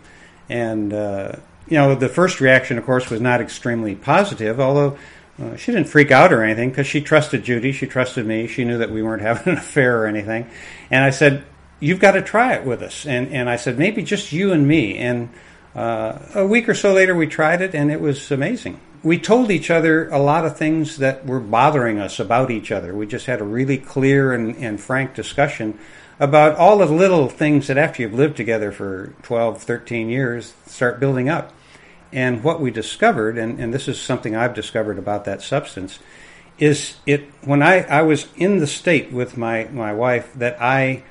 and 0.48 0.92
uh, 0.92 1.36
you 1.68 1.78
know, 1.78 1.94
the 1.94 2.08
first 2.08 2.40
reaction, 2.40 2.76
of 2.76 2.84
course, 2.84 3.08
was 3.08 3.20
not 3.20 3.40
extremely 3.40 3.94
positive, 3.94 4.60
although. 4.60 4.98
Uh, 5.38 5.54
she 5.54 5.70
didn't 5.70 5.86
freak 5.86 6.10
out 6.10 6.32
or 6.32 6.42
anything 6.42 6.70
because 6.70 6.86
she 6.86 6.98
trusted 6.98 7.44
Judy. 7.44 7.70
She 7.70 7.86
trusted 7.86 8.24
me. 8.24 8.46
She 8.46 8.64
knew 8.64 8.78
that 8.78 8.90
we 8.90 9.02
weren't 9.02 9.20
having 9.30 9.52
an 9.52 9.58
affair 9.58 10.02
or 10.02 10.06
anything. 10.06 10.48
And 10.90 11.04
I 11.04 11.10
said, 11.10 11.44
you've 11.80 12.00
got 12.00 12.12
to 12.12 12.22
try 12.22 12.54
it 12.54 12.64
with 12.64 12.82
us. 12.82 13.06
And, 13.06 13.28
and 13.28 13.48
I 13.48 13.56
said, 13.56 13.78
maybe 13.78 14.02
just 14.02 14.32
you 14.32 14.52
and 14.52 14.66
me. 14.66 14.96
And 14.96 15.30
uh, 15.74 16.18
a 16.34 16.46
week 16.46 16.68
or 16.68 16.74
so 16.74 16.92
later, 16.92 17.14
we 17.14 17.26
tried 17.26 17.60
it, 17.60 17.74
and 17.74 17.90
it 17.90 18.00
was 18.00 18.30
amazing. 18.30 18.80
We 19.02 19.18
told 19.18 19.50
each 19.50 19.70
other 19.70 20.08
a 20.08 20.18
lot 20.18 20.46
of 20.46 20.56
things 20.56 20.96
that 20.96 21.26
were 21.26 21.40
bothering 21.40 21.98
us 21.98 22.18
about 22.18 22.50
each 22.50 22.72
other. 22.72 22.94
We 22.94 23.06
just 23.06 23.26
had 23.26 23.40
a 23.40 23.44
really 23.44 23.78
clear 23.78 24.32
and, 24.32 24.56
and 24.56 24.80
frank 24.80 25.14
discussion 25.14 25.78
about 26.18 26.56
all 26.56 26.78
the 26.78 26.86
little 26.86 27.28
things 27.28 27.66
that 27.66 27.76
after 27.76 28.02
you've 28.02 28.14
lived 28.14 28.36
together 28.36 28.72
for 28.72 29.12
12, 29.22 29.62
13 29.62 30.08
years 30.08 30.54
start 30.66 30.98
building 30.98 31.28
up. 31.28 31.52
And 32.10 32.42
what 32.42 32.60
we 32.60 32.70
discovered, 32.70 33.36
and, 33.36 33.60
and 33.60 33.74
this 33.74 33.86
is 33.86 34.00
something 34.00 34.34
I've 34.34 34.54
discovered 34.54 34.98
about 34.98 35.26
that 35.26 35.42
substance, 35.42 35.98
is 36.58 36.96
it 37.04 37.28
when 37.44 37.62
I, 37.62 37.82
I 37.82 38.02
was 38.02 38.28
in 38.36 38.58
the 38.58 38.66
state 38.66 39.12
with 39.12 39.36
my, 39.36 39.64
my 39.72 39.92
wife 39.92 40.32
that 40.34 40.60
I 40.60 41.02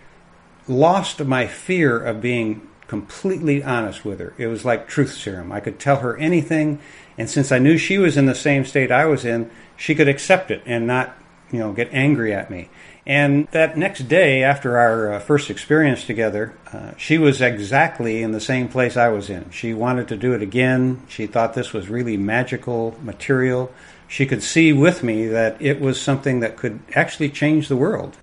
lost 0.67 1.23
my 1.23 1.47
fear 1.47 1.99
of 1.99 2.21
being 2.21 2.67
completely 2.87 3.63
honest 3.63 4.05
with 4.05 4.19
her. 4.19 4.33
It 4.37 4.47
was 4.47 4.65
like 4.65 4.87
truth 4.87 5.13
serum. 5.13 5.51
I 5.51 5.59
could 5.59 5.79
tell 5.79 5.97
her 5.97 6.17
anything, 6.17 6.79
and 7.17 7.29
since 7.29 7.51
I 7.51 7.59
knew 7.59 7.77
she 7.77 7.97
was 7.97 8.17
in 8.17 8.25
the 8.25 8.35
same 8.35 8.65
state 8.65 8.91
I 8.91 9.05
was 9.05 9.25
in, 9.25 9.49
she 9.77 9.95
could 9.95 10.07
accept 10.07 10.51
it 10.51 10.61
and 10.65 10.85
not, 10.85 11.15
you 11.51 11.59
know, 11.59 11.73
get 11.73 11.89
angry 11.91 12.33
at 12.33 12.49
me. 12.49 12.69
And 13.07 13.47
that 13.51 13.77
next 13.77 14.07
day, 14.07 14.43
after 14.43 14.77
our 14.77 15.13
uh, 15.13 15.19
first 15.19 15.51
experience 15.51 16.05
together, 16.05 16.57
uh, 16.73 16.95
she 16.97 17.19
was 17.19 17.39
exactly 17.39 18.23
in 18.23 18.31
the 18.31 18.39
same 18.39 18.67
place 18.67 18.97
I 18.97 19.09
was 19.09 19.29
in. 19.29 19.51
She 19.51 19.73
wanted 19.73 20.07
to 20.07 20.17
do 20.17 20.33
it 20.33 20.41
again. 20.41 21.03
She 21.07 21.27
thought 21.27 21.53
this 21.53 21.71
was 21.71 21.87
really 21.87 22.17
magical 22.17 22.97
material. 23.03 23.71
She 24.07 24.25
could 24.25 24.41
see 24.41 24.73
with 24.73 25.03
me 25.03 25.27
that 25.27 25.61
it 25.61 25.79
was 25.79 26.01
something 26.01 26.39
that 26.39 26.57
could 26.57 26.79
actually 26.95 27.29
change 27.29 27.67
the 27.67 27.77
world. 27.77 28.17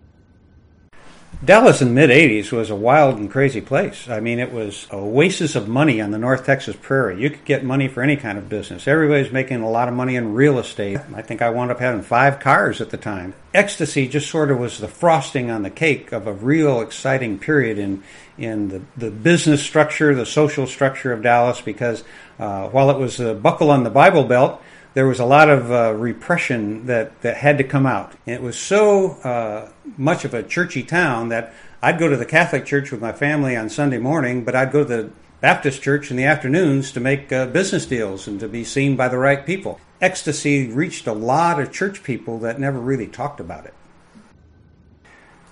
Dallas 1.44 1.82
in 1.82 1.88
the 1.88 1.94
mid 1.94 2.10
80s 2.10 2.52
was 2.52 2.70
a 2.70 2.76
wild 2.76 3.18
and 3.18 3.28
crazy 3.28 3.60
place. 3.60 4.08
I 4.08 4.20
mean, 4.20 4.38
it 4.38 4.52
was 4.52 4.86
a 4.92 4.94
oasis 4.94 5.56
of 5.56 5.66
money 5.66 6.00
on 6.00 6.12
the 6.12 6.18
North 6.18 6.46
Texas 6.46 6.76
prairie. 6.80 7.20
You 7.20 7.30
could 7.30 7.44
get 7.44 7.64
money 7.64 7.88
for 7.88 8.00
any 8.00 8.14
kind 8.14 8.38
of 8.38 8.48
business. 8.48 8.86
Everybody's 8.86 9.32
making 9.32 9.60
a 9.60 9.68
lot 9.68 9.88
of 9.88 9.94
money 9.94 10.14
in 10.14 10.34
real 10.34 10.60
estate. 10.60 11.00
I 11.12 11.20
think 11.20 11.42
I 11.42 11.50
wound 11.50 11.72
up 11.72 11.80
having 11.80 12.02
five 12.02 12.38
cars 12.38 12.80
at 12.80 12.90
the 12.90 12.96
time. 12.96 13.34
Ecstasy 13.52 14.06
just 14.06 14.30
sort 14.30 14.52
of 14.52 14.60
was 14.60 14.78
the 14.78 14.86
frosting 14.86 15.50
on 15.50 15.64
the 15.64 15.70
cake 15.70 16.12
of 16.12 16.28
a 16.28 16.32
real 16.32 16.80
exciting 16.80 17.40
period 17.40 17.76
in, 17.76 18.04
in 18.38 18.68
the, 18.68 18.82
the 18.96 19.10
business 19.10 19.60
structure, 19.60 20.14
the 20.14 20.24
social 20.24 20.68
structure 20.68 21.12
of 21.12 21.22
Dallas, 21.22 21.60
because 21.60 22.04
uh, 22.38 22.68
while 22.68 22.88
it 22.88 22.98
was 22.98 23.18
a 23.18 23.34
buckle 23.34 23.72
on 23.72 23.82
the 23.82 23.90
Bible 23.90 24.22
Belt, 24.22 24.62
there 24.94 25.06
was 25.06 25.20
a 25.20 25.24
lot 25.24 25.48
of 25.48 25.72
uh, 25.72 25.94
repression 25.94 26.86
that, 26.86 27.20
that 27.22 27.36
had 27.36 27.58
to 27.58 27.64
come 27.64 27.86
out. 27.86 28.12
And 28.26 28.34
it 28.34 28.42
was 28.42 28.58
so 28.58 29.12
uh, 29.22 29.70
much 29.96 30.24
of 30.24 30.34
a 30.34 30.42
churchy 30.42 30.82
town 30.82 31.30
that 31.30 31.54
I'd 31.80 31.98
go 31.98 32.08
to 32.08 32.16
the 32.16 32.26
Catholic 32.26 32.66
church 32.66 32.90
with 32.92 33.00
my 33.00 33.12
family 33.12 33.56
on 33.56 33.68
Sunday 33.68 33.98
morning, 33.98 34.44
but 34.44 34.54
I'd 34.54 34.72
go 34.72 34.84
to 34.84 34.84
the 34.84 35.10
Baptist 35.40 35.82
church 35.82 36.10
in 36.10 36.16
the 36.16 36.24
afternoons 36.24 36.92
to 36.92 37.00
make 37.00 37.32
uh, 37.32 37.46
business 37.46 37.86
deals 37.86 38.28
and 38.28 38.38
to 38.38 38.48
be 38.48 38.62
seen 38.62 38.94
by 38.94 39.08
the 39.08 39.18
right 39.18 39.44
people. 39.44 39.80
Ecstasy 40.00 40.68
reached 40.68 41.06
a 41.06 41.12
lot 41.12 41.60
of 41.60 41.72
church 41.72 42.04
people 42.04 42.38
that 42.40 42.60
never 42.60 42.78
really 42.78 43.08
talked 43.08 43.40
about 43.40 43.64
it. 43.64 43.74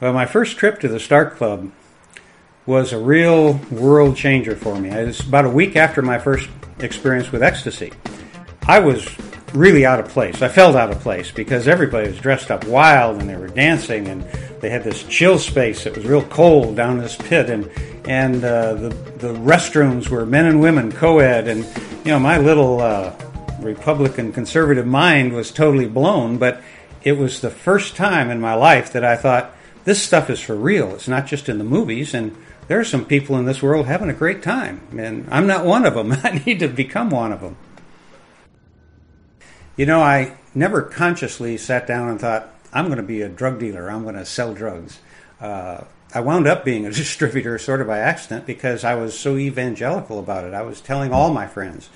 Well, 0.00 0.12
my 0.12 0.26
first 0.26 0.56
trip 0.56 0.78
to 0.80 0.88
the 0.88 1.00
Stark 1.00 1.36
Club 1.36 1.72
was 2.66 2.92
a 2.92 2.98
real 2.98 3.54
world 3.70 4.16
changer 4.16 4.54
for 4.54 4.78
me. 4.78 4.90
It 4.90 5.06
was 5.06 5.20
about 5.20 5.44
a 5.44 5.50
week 5.50 5.74
after 5.74 6.02
my 6.02 6.18
first 6.18 6.48
experience 6.78 7.32
with 7.32 7.42
ecstasy. 7.42 7.92
I 8.68 8.78
was 8.78 9.04
really 9.54 9.84
out 9.84 10.00
of 10.00 10.08
place. 10.08 10.42
I 10.42 10.48
felt 10.48 10.76
out 10.76 10.90
of 10.90 11.00
place 11.00 11.30
because 11.30 11.68
everybody 11.68 12.08
was 12.08 12.18
dressed 12.18 12.50
up 12.50 12.64
wild 12.66 13.20
and 13.20 13.28
they 13.28 13.36
were 13.36 13.48
dancing 13.48 14.08
and 14.08 14.22
they 14.60 14.70
had 14.70 14.84
this 14.84 15.02
chill 15.04 15.38
space. 15.38 15.86
It 15.86 15.96
was 15.96 16.04
real 16.04 16.24
cold 16.24 16.76
down 16.76 16.98
this 16.98 17.16
pit 17.16 17.50
and 17.50 17.70
and 18.06 18.44
uh, 18.44 18.74
the 18.74 18.88
the 19.18 19.34
restrooms 19.34 20.08
were 20.08 20.24
men 20.24 20.46
and 20.46 20.60
women 20.60 20.90
co-ed 20.90 21.48
and 21.48 21.64
you 22.04 22.12
know 22.12 22.18
my 22.18 22.38
little 22.38 22.80
uh, 22.80 23.14
Republican 23.60 24.32
conservative 24.32 24.86
mind 24.86 25.32
was 25.32 25.50
totally 25.50 25.88
blown. 25.88 26.38
But 26.38 26.62
it 27.02 27.12
was 27.12 27.40
the 27.40 27.50
first 27.50 27.96
time 27.96 28.30
in 28.30 28.40
my 28.40 28.54
life 28.54 28.92
that 28.92 29.04
I 29.04 29.16
thought 29.16 29.54
this 29.84 30.02
stuff 30.02 30.30
is 30.30 30.40
for 30.40 30.54
real. 30.54 30.94
It's 30.94 31.08
not 31.08 31.26
just 31.26 31.48
in 31.48 31.58
the 31.58 31.64
movies 31.64 32.14
and. 32.14 32.36
There 32.68 32.78
are 32.78 32.84
some 32.84 33.04
people 33.04 33.36
in 33.36 33.46
this 33.46 33.60
world 33.60 33.86
having 33.86 34.10
a 34.10 34.14
great 34.14 34.44
time, 34.44 34.80
and 34.96 35.26
I'm 35.28 35.48
not 35.48 35.64
one 35.64 35.84
of 35.84 35.94
them. 35.94 36.12
I 36.22 36.40
need 36.46 36.60
to 36.60 36.68
become 36.68 37.10
one 37.10 37.32
of 37.32 37.40
them. 37.40 37.56
You 39.80 39.86
know, 39.86 40.02
I 40.02 40.36
never 40.54 40.82
consciously 40.82 41.56
sat 41.56 41.86
down 41.86 42.10
and 42.10 42.20
thought, 42.20 42.52
I'm 42.70 42.88
going 42.88 42.98
to 42.98 43.02
be 43.02 43.22
a 43.22 43.30
drug 43.30 43.58
dealer, 43.58 43.90
I'm 43.90 44.02
going 44.02 44.14
to 44.14 44.26
sell 44.26 44.52
drugs. 44.52 45.00
Uh, 45.40 45.84
I 46.12 46.20
wound 46.20 46.46
up 46.46 46.66
being 46.66 46.84
a 46.84 46.92
distributor 46.92 47.56
sort 47.56 47.80
of 47.80 47.86
by 47.86 47.96
accident 47.96 48.44
because 48.44 48.84
I 48.84 48.94
was 48.94 49.18
so 49.18 49.38
evangelical 49.38 50.18
about 50.18 50.44
it. 50.44 50.52
I 50.52 50.60
was 50.60 50.82
telling 50.82 51.14
all 51.14 51.32
my 51.32 51.46
friends. 51.46 51.88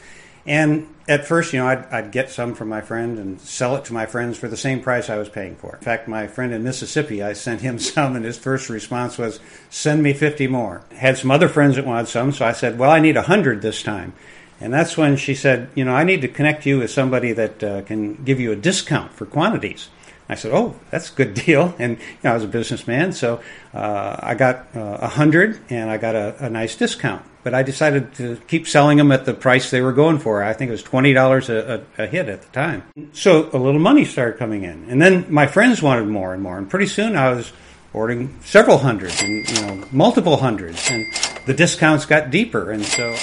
And 0.46 0.94
at 1.06 1.26
first, 1.26 1.52
you 1.52 1.58
know, 1.58 1.66
I'd, 1.66 1.84
I'd, 1.92 2.10
get 2.10 2.30
some 2.30 2.54
from 2.54 2.70
my 2.70 2.80
friend 2.80 3.18
and 3.18 3.38
sell 3.38 3.76
it 3.76 3.84
to 3.84 3.92
my 3.92 4.06
friends 4.06 4.38
for 4.38 4.48
the 4.48 4.56
same 4.56 4.80
price 4.80 5.10
I 5.10 5.18
was 5.18 5.28
paying 5.28 5.54
for. 5.54 5.76
In 5.76 5.82
fact, 5.82 6.08
my 6.08 6.26
friend 6.26 6.54
in 6.54 6.62
Mississippi, 6.62 7.22
I 7.22 7.34
sent 7.34 7.60
him 7.60 7.78
some, 7.78 8.16
and 8.16 8.24
his 8.24 8.38
first 8.38 8.70
response 8.70 9.18
was, 9.18 9.40
"Send 9.68 10.02
me 10.02 10.14
50 10.14 10.46
more." 10.46 10.80
Had 10.96 11.18
some 11.18 11.30
other 11.30 11.50
friends 11.50 11.76
that 11.76 11.84
wanted 11.84 12.08
some, 12.08 12.32
so 12.32 12.46
I 12.46 12.52
said, 12.52 12.78
"Well, 12.78 12.90
I 12.90 13.00
need 13.00 13.16
100 13.16 13.60
this 13.60 13.82
time." 13.82 14.14
And 14.60 14.72
that's 14.72 14.96
when 14.96 15.16
she 15.16 15.34
said, 15.34 15.68
You 15.74 15.84
know, 15.84 15.94
I 15.94 16.04
need 16.04 16.22
to 16.22 16.28
connect 16.28 16.66
you 16.66 16.78
with 16.78 16.90
somebody 16.90 17.32
that 17.32 17.62
uh, 17.62 17.82
can 17.82 18.14
give 18.24 18.40
you 18.40 18.52
a 18.52 18.56
discount 18.56 19.12
for 19.12 19.26
quantities. 19.26 19.88
I 20.28 20.36
said, 20.36 20.52
"Oh, 20.52 20.74
that's 20.90 21.10
a 21.10 21.14
good 21.14 21.34
deal." 21.46 21.74
And 21.78 21.98
you 21.98 22.04
know, 22.24 22.30
I 22.30 22.34
was 22.34 22.44
a 22.44 22.48
businessman, 22.48 23.12
so 23.12 23.40
uh, 23.72 24.16
I 24.18 24.34
got 24.34 24.68
uh, 24.74 24.80
a 24.80 25.04
uh, 25.04 25.08
hundred, 25.08 25.60
and 25.70 25.90
I 25.90 25.98
got 25.98 26.14
a, 26.14 26.46
a, 26.46 26.50
nice 26.50 26.76
discount. 26.76 27.24
But 27.42 27.52
I 27.52 27.62
decided 27.62 28.14
to 28.14 28.36
keep 28.48 28.66
selling 28.66 28.96
them 28.96 29.12
at 29.12 29.26
the 29.26 29.34
price 29.34 29.70
they 29.70 29.82
were 29.82 29.92
going 29.92 30.18
for. 30.18 30.42
I 30.42 30.54
think 30.54 30.70
it 30.70 30.72
was 30.72 30.82
twenty 30.82 31.12
dollars 31.12 31.50
a, 31.50 31.84
a, 31.98 32.06
hit 32.06 32.28
at 32.28 32.42
the 32.42 32.48
time. 32.48 32.84
So 33.12 33.50
a 33.52 33.58
little 33.58 33.80
money 33.80 34.04
started 34.04 34.38
coming 34.38 34.64
in, 34.64 34.86
and 34.88 35.00
then 35.00 35.26
my 35.28 35.46
friends 35.46 35.82
wanted 35.82 36.08
more 36.08 36.32
and 36.32 36.42
more. 36.42 36.56
And 36.56 36.70
pretty 36.70 36.86
soon, 36.86 37.16
I 37.16 37.30
was 37.30 37.52
ordering 37.92 38.34
several 38.44 38.78
hundreds, 38.78 39.20
and 39.22 39.48
you 39.48 39.66
know, 39.66 39.88
multiple 39.92 40.38
hundreds, 40.38 40.90
and 40.90 41.04
the 41.44 41.52
discounts 41.52 42.06
got 42.06 42.30
deeper. 42.30 42.70
And 42.70 42.82
so 42.82 43.14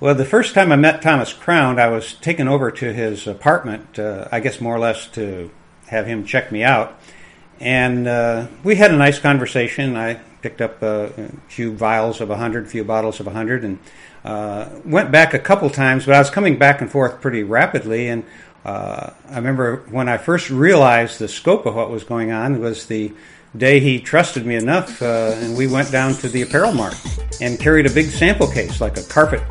Well, 0.00 0.14
the 0.14 0.24
first 0.24 0.54
time 0.54 0.70
I 0.70 0.76
met 0.76 1.02
Thomas 1.02 1.32
Crown, 1.32 1.80
I 1.80 1.88
was 1.88 2.12
taken 2.12 2.46
over 2.46 2.70
to 2.70 2.92
his 2.92 3.26
apartment, 3.26 3.98
uh, 3.98 4.28
I 4.30 4.38
guess 4.38 4.60
more 4.60 4.76
or 4.76 4.78
less 4.78 5.08
to 5.08 5.50
have 5.88 6.06
him 6.06 6.24
check 6.24 6.52
me 6.52 6.62
out. 6.62 6.96
And 7.58 8.06
uh, 8.06 8.46
we 8.62 8.76
had 8.76 8.92
a 8.92 8.96
nice 8.96 9.18
conversation. 9.18 9.96
I 9.96 10.20
picked 10.40 10.60
up 10.60 10.80
a 10.84 11.32
few 11.48 11.72
vials 11.72 12.20
of 12.20 12.28
100, 12.28 12.66
a 12.66 12.68
few 12.68 12.84
bottles 12.84 13.18
of 13.18 13.26
100, 13.26 13.64
and 13.64 13.80
uh, 14.24 14.68
went 14.84 15.10
back 15.10 15.34
a 15.34 15.38
couple 15.40 15.68
times, 15.68 16.06
but 16.06 16.14
I 16.14 16.20
was 16.20 16.30
coming 16.30 16.58
back 16.58 16.80
and 16.80 16.88
forth 16.88 17.20
pretty 17.20 17.42
rapidly. 17.42 18.06
And 18.06 18.22
uh, 18.64 19.10
I 19.28 19.34
remember 19.34 19.82
when 19.90 20.08
I 20.08 20.16
first 20.16 20.48
realized 20.48 21.18
the 21.18 21.26
scope 21.26 21.66
of 21.66 21.74
what 21.74 21.90
was 21.90 22.04
going 22.04 22.30
on 22.30 22.60
was 22.60 22.86
the 22.86 23.12
day 23.56 23.80
he 23.80 23.98
trusted 23.98 24.46
me 24.46 24.56
enough, 24.56 25.00
uh, 25.02 25.32
and 25.36 25.56
we 25.56 25.66
went 25.66 25.90
down 25.90 26.14
to 26.14 26.28
the 26.28 26.42
apparel 26.42 26.72
mart 26.72 26.96
and 27.40 27.58
carried 27.58 27.86
a 27.86 27.90
big 27.90 28.06
sample 28.06 28.46
case, 28.46 28.80
like 28.80 28.96
a 28.96 29.02
carpet 29.04 29.42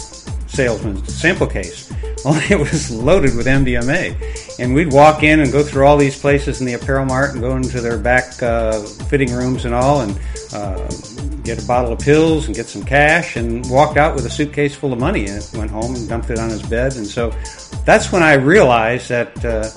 salesman's 0.48 1.14
sample 1.14 1.48
case. 1.48 1.92
Only 2.26 2.44
it 2.50 2.60
was 2.60 2.92
loaded 2.92 3.36
with 3.36 3.46
MDMA. 3.46 4.60
And 4.60 4.74
we'd 4.74 4.92
walk 4.92 5.24
in 5.24 5.40
and 5.40 5.52
go 5.52 5.64
through 5.64 5.86
all 5.86 5.98
these 5.98 6.20
places 6.20 6.60
in 6.60 6.68
the 6.68 6.74
apparel 6.74 7.06
mart 7.06 7.34
and 7.34 7.42
go 7.42 7.56
into 7.56 7.80
their 7.80 7.98
back 7.98 8.42
uh, 8.42 8.82
fitting 8.82 9.32
rooms 9.32 9.66
and 9.66 9.74
all 9.74 10.02
and 10.02 10.20
uh, 10.52 10.88
get 11.48 11.64
a 11.64 11.66
bottle 11.66 11.94
of 11.94 12.00
pills 12.00 12.46
and 12.46 12.56
get 12.56 12.68
some 12.68 12.84
cash 12.84 13.38
and 13.38 13.68
walked 13.70 13.98
out 13.98 14.14
with 14.14 14.26
a 14.26 14.30
suitcase 14.30 14.76
full 14.76 14.94
of 14.94 15.00
money 15.00 15.26
and 15.28 15.50
went 15.54 15.72
home 15.72 15.96
and 15.96 16.08
dumped 16.08 16.30
it 16.30 16.38
on 16.38 16.50
his 16.50 16.62
bed. 16.62 16.96
And 16.98 17.08
so 17.08 17.32
that's 17.86 18.12
when 18.12 18.22
I 18.22 18.34
realized 18.34 19.10
that. 19.10 19.44
Uh, 19.44 19.70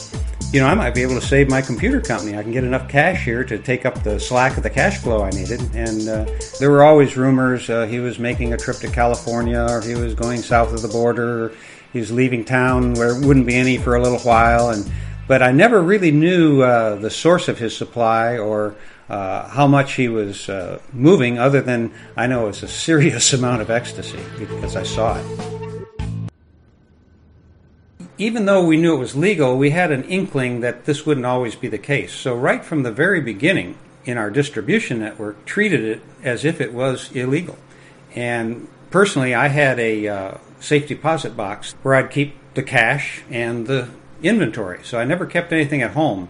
you 0.52 0.58
know, 0.58 0.66
I 0.66 0.74
might 0.74 0.96
be 0.96 1.02
able 1.02 1.14
to 1.14 1.24
save 1.24 1.48
my 1.48 1.62
computer 1.62 2.00
company. 2.00 2.36
I 2.36 2.42
can 2.42 2.50
get 2.50 2.64
enough 2.64 2.88
cash 2.88 3.24
here 3.24 3.44
to 3.44 3.56
take 3.56 3.86
up 3.86 4.02
the 4.02 4.18
slack 4.18 4.56
of 4.56 4.64
the 4.64 4.70
cash 4.70 4.98
flow 4.98 5.22
I 5.22 5.30
needed. 5.30 5.60
And 5.76 6.08
uh, 6.08 6.26
there 6.58 6.72
were 6.72 6.82
always 6.82 7.16
rumors 7.16 7.70
uh, 7.70 7.86
he 7.86 8.00
was 8.00 8.18
making 8.18 8.52
a 8.52 8.56
trip 8.56 8.78
to 8.78 8.90
California 8.90 9.64
or 9.70 9.80
he 9.80 9.94
was 9.94 10.14
going 10.14 10.42
south 10.42 10.72
of 10.72 10.82
the 10.82 10.88
border. 10.88 11.44
Or 11.44 11.52
he 11.92 12.00
was 12.00 12.10
leaving 12.10 12.44
town 12.44 12.94
where 12.94 13.16
it 13.16 13.24
wouldn't 13.24 13.46
be 13.46 13.54
any 13.54 13.78
for 13.78 13.96
a 13.96 14.02
little 14.02 14.18
while. 14.20 14.70
And 14.70 14.90
but 15.26 15.42
I 15.42 15.52
never 15.52 15.80
really 15.80 16.10
knew 16.10 16.62
uh, 16.62 16.96
the 16.96 17.10
source 17.10 17.46
of 17.46 17.58
his 17.58 17.76
supply 17.76 18.36
or 18.36 18.74
uh, 19.10 19.48
how 19.48 19.66
much 19.66 19.94
he 19.94 20.08
was 20.08 20.48
uh, 20.48 20.80
moving, 20.92 21.38
other 21.38 21.60
than 21.60 21.92
I 22.16 22.26
know 22.26 22.48
it's 22.48 22.62
a 22.62 22.68
serious 22.68 23.32
amount 23.38 23.60
of 23.62 23.70
ecstasy 23.70 24.20
because 24.38 24.76
I 24.76 24.84
saw 24.84 25.18
it 25.18 25.60
even 28.20 28.44
though 28.44 28.62
we 28.62 28.76
knew 28.76 28.94
it 28.94 28.98
was 28.98 29.16
legal, 29.16 29.56
we 29.56 29.70
had 29.70 29.90
an 29.90 30.04
inkling 30.04 30.60
that 30.60 30.84
this 30.84 31.06
wouldn't 31.06 31.24
always 31.24 31.56
be 31.56 31.68
the 31.68 31.78
case. 31.78 32.12
So, 32.12 32.36
right 32.36 32.62
from 32.62 32.82
the 32.82 32.92
very 32.92 33.22
beginning 33.22 33.78
in 34.04 34.18
our 34.18 34.30
distribution 34.30 34.98
network, 34.98 35.46
treated 35.46 35.82
it 35.82 36.02
as 36.22 36.44
if 36.44 36.60
it 36.60 36.74
was 36.74 37.10
illegal. 37.12 37.56
And 38.14 38.68
personally, 38.90 39.34
I 39.34 39.48
had 39.48 39.80
a 39.80 40.06
uh, 40.06 40.38
safe 40.60 40.86
deposit 40.86 41.34
box 41.34 41.74
where 41.82 41.94
I'd 41.94 42.10
keep 42.10 42.36
the 42.52 42.62
cash 42.62 43.22
and 43.30 43.66
the 43.66 43.88
inventory. 44.22 44.80
So, 44.84 44.98
I 44.98 45.04
never 45.04 45.24
kept 45.24 45.50
anything 45.50 45.80
at 45.80 45.92
home. 45.92 46.28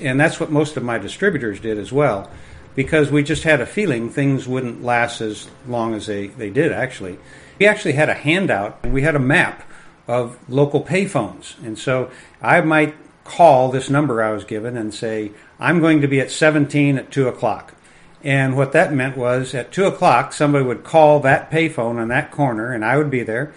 And 0.00 0.20
that's 0.20 0.38
what 0.38 0.50
most 0.50 0.76
of 0.76 0.82
my 0.82 0.98
distributors 0.98 1.60
did 1.60 1.78
as 1.78 1.92
well, 1.92 2.30
because 2.74 3.10
we 3.10 3.22
just 3.22 3.44
had 3.44 3.60
a 3.60 3.66
feeling 3.66 4.10
things 4.10 4.46
wouldn't 4.46 4.82
last 4.82 5.20
as 5.20 5.48
long 5.66 5.94
as 5.94 6.06
they, 6.06 6.28
they 6.28 6.50
did, 6.50 6.72
actually. 6.72 7.18
We 7.58 7.66
actually 7.66 7.92
had 7.92 8.08
a 8.08 8.14
handout, 8.14 8.78
and 8.82 8.92
we 8.92 9.02
had 9.02 9.14
a 9.14 9.20
map 9.20 9.62
of 10.06 10.38
local 10.48 10.82
payphones. 10.82 11.58
And 11.64 11.78
so 11.78 12.10
I 12.42 12.60
might 12.60 12.94
call 13.24 13.70
this 13.70 13.90
number 13.90 14.22
I 14.22 14.32
was 14.32 14.44
given 14.44 14.76
and 14.76 14.94
say, 14.94 15.32
I'm 15.58 15.80
going 15.80 16.00
to 16.02 16.08
be 16.08 16.20
at 16.20 16.30
17 16.30 16.98
at 16.98 17.10
2 17.10 17.28
o'clock. 17.28 17.74
And 18.22 18.56
what 18.56 18.72
that 18.72 18.92
meant 18.92 19.16
was 19.16 19.54
at 19.54 19.72
2 19.72 19.84
o'clock, 19.86 20.32
somebody 20.32 20.64
would 20.64 20.84
call 20.84 21.20
that 21.20 21.50
payphone 21.50 22.00
on 22.00 22.08
that 22.08 22.30
corner, 22.30 22.72
and 22.72 22.84
I 22.84 22.96
would 22.96 23.10
be 23.10 23.22
there, 23.22 23.52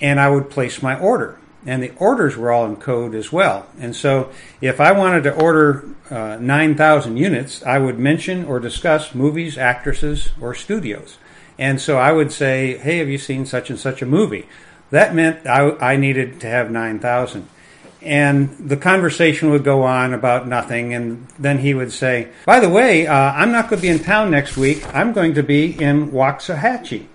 and 0.00 0.20
I 0.20 0.28
would 0.28 0.50
place 0.50 0.82
my 0.82 0.98
order. 0.98 1.38
And 1.66 1.82
the 1.82 1.92
orders 1.96 2.36
were 2.36 2.52
all 2.52 2.64
in 2.66 2.76
code 2.76 3.14
as 3.14 3.32
well. 3.32 3.66
And 3.80 3.94
so 3.94 4.30
if 4.60 4.80
I 4.80 4.92
wanted 4.92 5.24
to 5.24 5.34
order 5.34 5.84
uh, 6.10 6.38
9,000 6.40 7.16
units, 7.16 7.62
I 7.64 7.78
would 7.78 7.98
mention 7.98 8.44
or 8.44 8.60
discuss 8.60 9.14
movies, 9.14 9.58
actresses, 9.58 10.30
or 10.40 10.54
studios. 10.54 11.18
And 11.58 11.80
so 11.80 11.98
I 11.98 12.12
would 12.12 12.30
say, 12.30 12.78
hey, 12.78 12.98
have 12.98 13.08
you 13.08 13.18
seen 13.18 13.44
such 13.44 13.70
and 13.70 13.78
such 13.78 14.00
a 14.00 14.06
movie? 14.06 14.46
That 14.90 15.14
meant 15.14 15.46
I, 15.46 15.70
I 15.78 15.96
needed 15.96 16.40
to 16.40 16.46
have 16.46 16.70
9,000. 16.70 17.48
And 18.00 18.56
the 18.58 18.76
conversation 18.76 19.50
would 19.50 19.64
go 19.64 19.82
on 19.82 20.14
about 20.14 20.46
nothing. 20.46 20.94
And 20.94 21.26
then 21.38 21.58
he 21.58 21.74
would 21.74 21.92
say, 21.92 22.28
By 22.46 22.60
the 22.60 22.68
way, 22.68 23.06
uh, 23.06 23.14
I'm 23.14 23.50
not 23.50 23.68
going 23.68 23.80
to 23.80 23.82
be 23.82 23.88
in 23.88 23.98
town 23.98 24.30
next 24.30 24.56
week. 24.56 24.84
I'm 24.94 25.12
going 25.12 25.34
to 25.34 25.42
be 25.42 25.72
in 25.82 26.12
Waxahachie. 26.12 27.06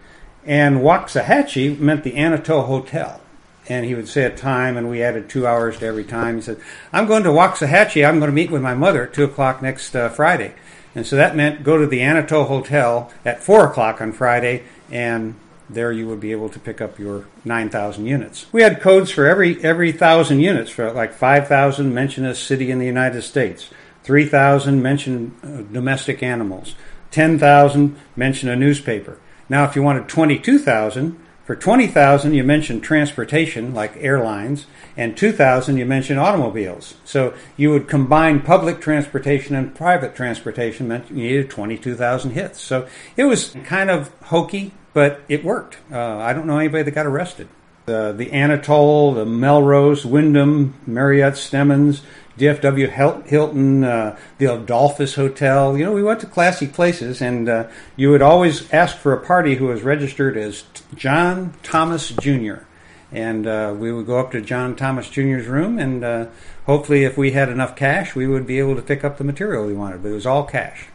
And 0.46 0.82
Waxahachie 0.82 1.80
meant 1.80 2.04
the 2.04 2.16
Anatole 2.16 2.64
Hotel. 2.64 3.22
And 3.70 3.86
he 3.86 3.96
would 3.96 4.08
say 4.08 4.24
a 4.24 4.36
time, 4.36 4.78
and 4.78 4.90
we 4.90 5.02
added 5.02 5.30
two 5.30 5.48
hours 5.48 5.80
to 5.80 5.86
every 5.86 6.04
time. 6.04 6.36
He 6.36 6.42
said, 6.42 6.60
"I'm 6.92 7.06
going 7.06 7.24
to 7.24 7.30
Waxahachie. 7.30 8.08
I'm 8.08 8.20
going 8.20 8.30
to 8.30 8.36
meet 8.36 8.52
with 8.52 8.62
my 8.62 8.74
mother 8.74 9.04
at 9.04 9.14
two 9.14 9.24
o'clock 9.24 9.62
next 9.62 9.96
uh, 9.96 10.10
Friday," 10.10 10.54
and 10.96 11.06
so 11.06 11.16
that 11.16 11.36
meant 11.36 11.64
go 11.64 11.78
to 11.78 11.88
the 11.88 12.02
Anatole 12.02 12.46
Hotel 12.46 13.12
at 13.24 13.44
four 13.44 13.66
o'clock 13.66 14.02
on 14.02 14.12
Friday, 14.12 14.64
and 14.92 15.36
there 15.70 15.92
you 15.92 16.08
would 16.08 16.20
be 16.20 16.32
able 16.32 16.50
to 16.50 16.60
pick 16.60 16.82
up 16.82 17.00
your 17.00 17.26
9,000 17.46 18.06
units. 18.06 18.46
We 18.52 18.62
had 18.62 18.82
codes 18.82 19.12
for 19.12 19.26
every 19.26 19.64
every 19.64 19.92
thousand 19.92 20.40
units. 20.40 20.70
For 20.70 20.92
like 20.92 21.14
5,000, 21.14 21.94
mention 21.94 22.26
a 22.26 22.36
city 22.36 22.72
in 22.72 22.80
the 22.80 22.86
United 22.86 23.22
States. 23.24 23.70
3,000 24.04 24.82
mention 24.82 25.36
uh, 25.44 25.74
domestic 25.74 26.22
animals. 26.22 26.76
10,000 27.12 27.96
mention 28.16 28.50
a 28.50 28.56
newspaper. 28.56 29.18
Now, 29.48 29.66
if 29.66 29.76
you 29.76 29.84
wanted 29.84 30.10
22,000, 30.10 31.20
for 31.46 31.56
20,000 31.56 32.34
you 32.34 32.44
mentioned 32.44 32.84
transportation 32.84 33.74
like 33.74 33.98
airlines, 33.98 34.66
and 34.96 35.18
2,000 35.18 35.78
you 35.78 35.86
mentioned 35.86 36.20
automobiles. 36.20 36.96
So 37.04 37.34
you 37.58 37.70
would 37.72 37.88
combine 37.88 38.42
public 38.42 38.80
transportation 38.80 39.56
and 39.56 39.76
private 39.76 40.16
transportation, 40.16 40.88
meant 40.88 41.10
you 41.10 41.16
needed 41.18 41.50
22,000 41.50 42.32
hits. 42.32 42.62
So 42.62 42.88
it 43.18 43.26
was 43.26 43.56
kind 43.66 43.90
of 43.90 44.12
hokey, 44.24 44.72
but 44.94 45.22
it 45.28 45.44
worked. 45.44 45.78
Uh, 45.92 46.18
I 46.18 46.34
don't 46.34 46.48
know 46.48 46.58
anybody 46.58 46.84
that 46.84 46.92
got 46.92 47.06
arrested. 47.06 47.50
The 47.86 48.30
Anatole, 48.32 49.14
the 49.14 49.26
Melrose, 49.26 50.06
Wyndham, 50.06 50.76
Marriott, 50.88 51.34
Stemmons, 51.34 52.02
DFW 52.38 53.26
Hilton, 53.26 53.84
uh, 53.84 54.18
the 54.40 54.46
Adolphus 54.46 55.16
Hotel. 55.16 55.78
You 55.78 55.86
know, 55.86 55.92
we 55.92 56.04
went 56.04 56.20
to 56.22 56.26
classy 56.26 56.68
places, 56.68 57.22
and 57.22 57.48
uh, 57.48 57.68
you 57.96 58.10
would 58.10 58.22
always 58.22 58.72
ask 58.74 58.98
for 58.98 59.14
a 59.14 59.24
party 59.24 59.56
who 59.56 59.66
was 59.66 59.84
registered 59.84 60.36
as 60.36 60.64
John 60.96 61.54
Thomas 61.62 62.10
Jr. 62.10 62.64
And 63.12 63.46
uh, 63.46 63.76
we 63.78 63.92
would 63.92 64.08
go 64.08 64.18
up 64.18 64.32
to 64.32 64.42
John 64.42 64.76
Thomas 64.76 65.08
Jr.'s 65.10 65.46
room, 65.46 65.78
and 65.78 66.04
uh, 66.04 66.26
hopefully, 66.66 67.04
if 67.04 67.16
we 67.18 67.32
had 67.32 67.50
enough 67.50 67.76
cash, 67.76 68.16
we 68.16 68.26
would 68.26 68.48
be 68.48 68.58
able 68.58 68.76
to 68.76 68.82
pick 68.82 69.04
up 69.04 69.18
the 69.18 69.24
material 69.24 69.68
we 69.68 69.74
wanted. 69.74 70.02
But 70.02 70.10
it 70.10 70.16
was 70.16 70.26
all 70.26 70.44
cash. 70.44 70.88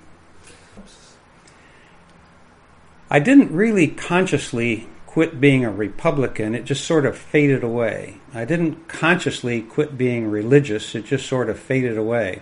I 3.10 3.20
didn't 3.20 3.52
really 3.52 3.86
consciously 3.86 4.88
quit 5.18 5.40
being 5.40 5.64
a 5.64 5.70
Republican, 5.72 6.54
it 6.54 6.64
just 6.64 6.84
sort 6.84 7.04
of 7.04 7.18
faded 7.18 7.64
away. 7.64 8.18
I 8.32 8.44
didn't 8.44 8.86
consciously 8.86 9.62
quit 9.62 9.98
being 9.98 10.30
religious, 10.30 10.94
it 10.94 11.06
just 11.06 11.26
sort 11.26 11.50
of 11.50 11.58
faded 11.58 11.98
away. 11.98 12.40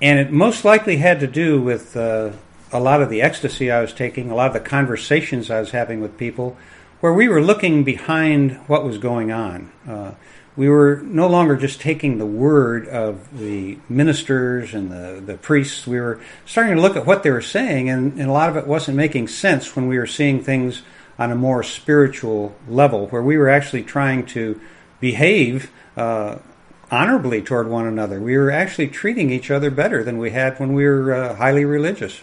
And 0.00 0.18
it 0.18 0.32
most 0.32 0.64
likely 0.64 0.96
had 0.96 1.20
to 1.20 1.26
do 1.26 1.60
with 1.60 1.94
uh, 1.98 2.30
a 2.72 2.80
lot 2.80 3.02
of 3.02 3.10
the 3.10 3.20
ecstasy 3.20 3.70
I 3.70 3.82
was 3.82 3.92
taking, 3.92 4.30
a 4.30 4.34
lot 4.34 4.46
of 4.46 4.54
the 4.54 4.66
conversations 4.66 5.50
I 5.50 5.60
was 5.60 5.72
having 5.72 6.00
with 6.00 6.16
people, 6.16 6.56
where 7.00 7.12
we 7.12 7.28
were 7.28 7.42
looking 7.42 7.84
behind 7.84 8.52
what 8.66 8.82
was 8.82 8.96
going 8.96 9.30
on. 9.30 9.70
Uh, 9.86 10.12
we 10.56 10.70
were 10.70 11.02
no 11.04 11.26
longer 11.26 11.54
just 11.54 11.82
taking 11.82 12.16
the 12.16 12.24
word 12.24 12.88
of 12.88 13.38
the 13.38 13.78
ministers 13.90 14.72
and 14.72 14.90
the, 14.90 15.22
the 15.22 15.36
priests. 15.36 15.86
We 15.86 16.00
were 16.00 16.18
starting 16.46 16.76
to 16.76 16.80
look 16.80 16.96
at 16.96 17.04
what 17.04 17.24
they 17.24 17.30
were 17.30 17.42
saying, 17.42 17.90
and, 17.90 18.18
and 18.18 18.30
a 18.30 18.32
lot 18.32 18.48
of 18.48 18.56
it 18.56 18.66
wasn't 18.66 18.96
making 18.96 19.28
sense 19.28 19.76
when 19.76 19.86
we 19.86 19.98
were 19.98 20.06
seeing 20.06 20.42
things 20.42 20.80
on 21.20 21.30
a 21.30 21.36
more 21.36 21.62
spiritual 21.62 22.56
level, 22.68 23.06
where 23.08 23.22
we 23.22 23.36
were 23.36 23.48
actually 23.48 23.84
trying 23.84 24.26
to 24.26 24.60
behave 24.98 25.70
uh, 25.96 26.38
honorably 26.90 27.40
toward 27.40 27.68
one 27.68 27.86
another. 27.86 28.20
We 28.20 28.36
were 28.36 28.50
actually 28.50 28.88
treating 28.88 29.30
each 29.30 29.52
other 29.52 29.70
better 29.70 30.02
than 30.02 30.18
we 30.18 30.30
had 30.30 30.58
when 30.58 30.72
we 30.72 30.84
were 30.84 31.14
uh, 31.14 31.36
highly 31.36 31.64
religious. 31.64 32.22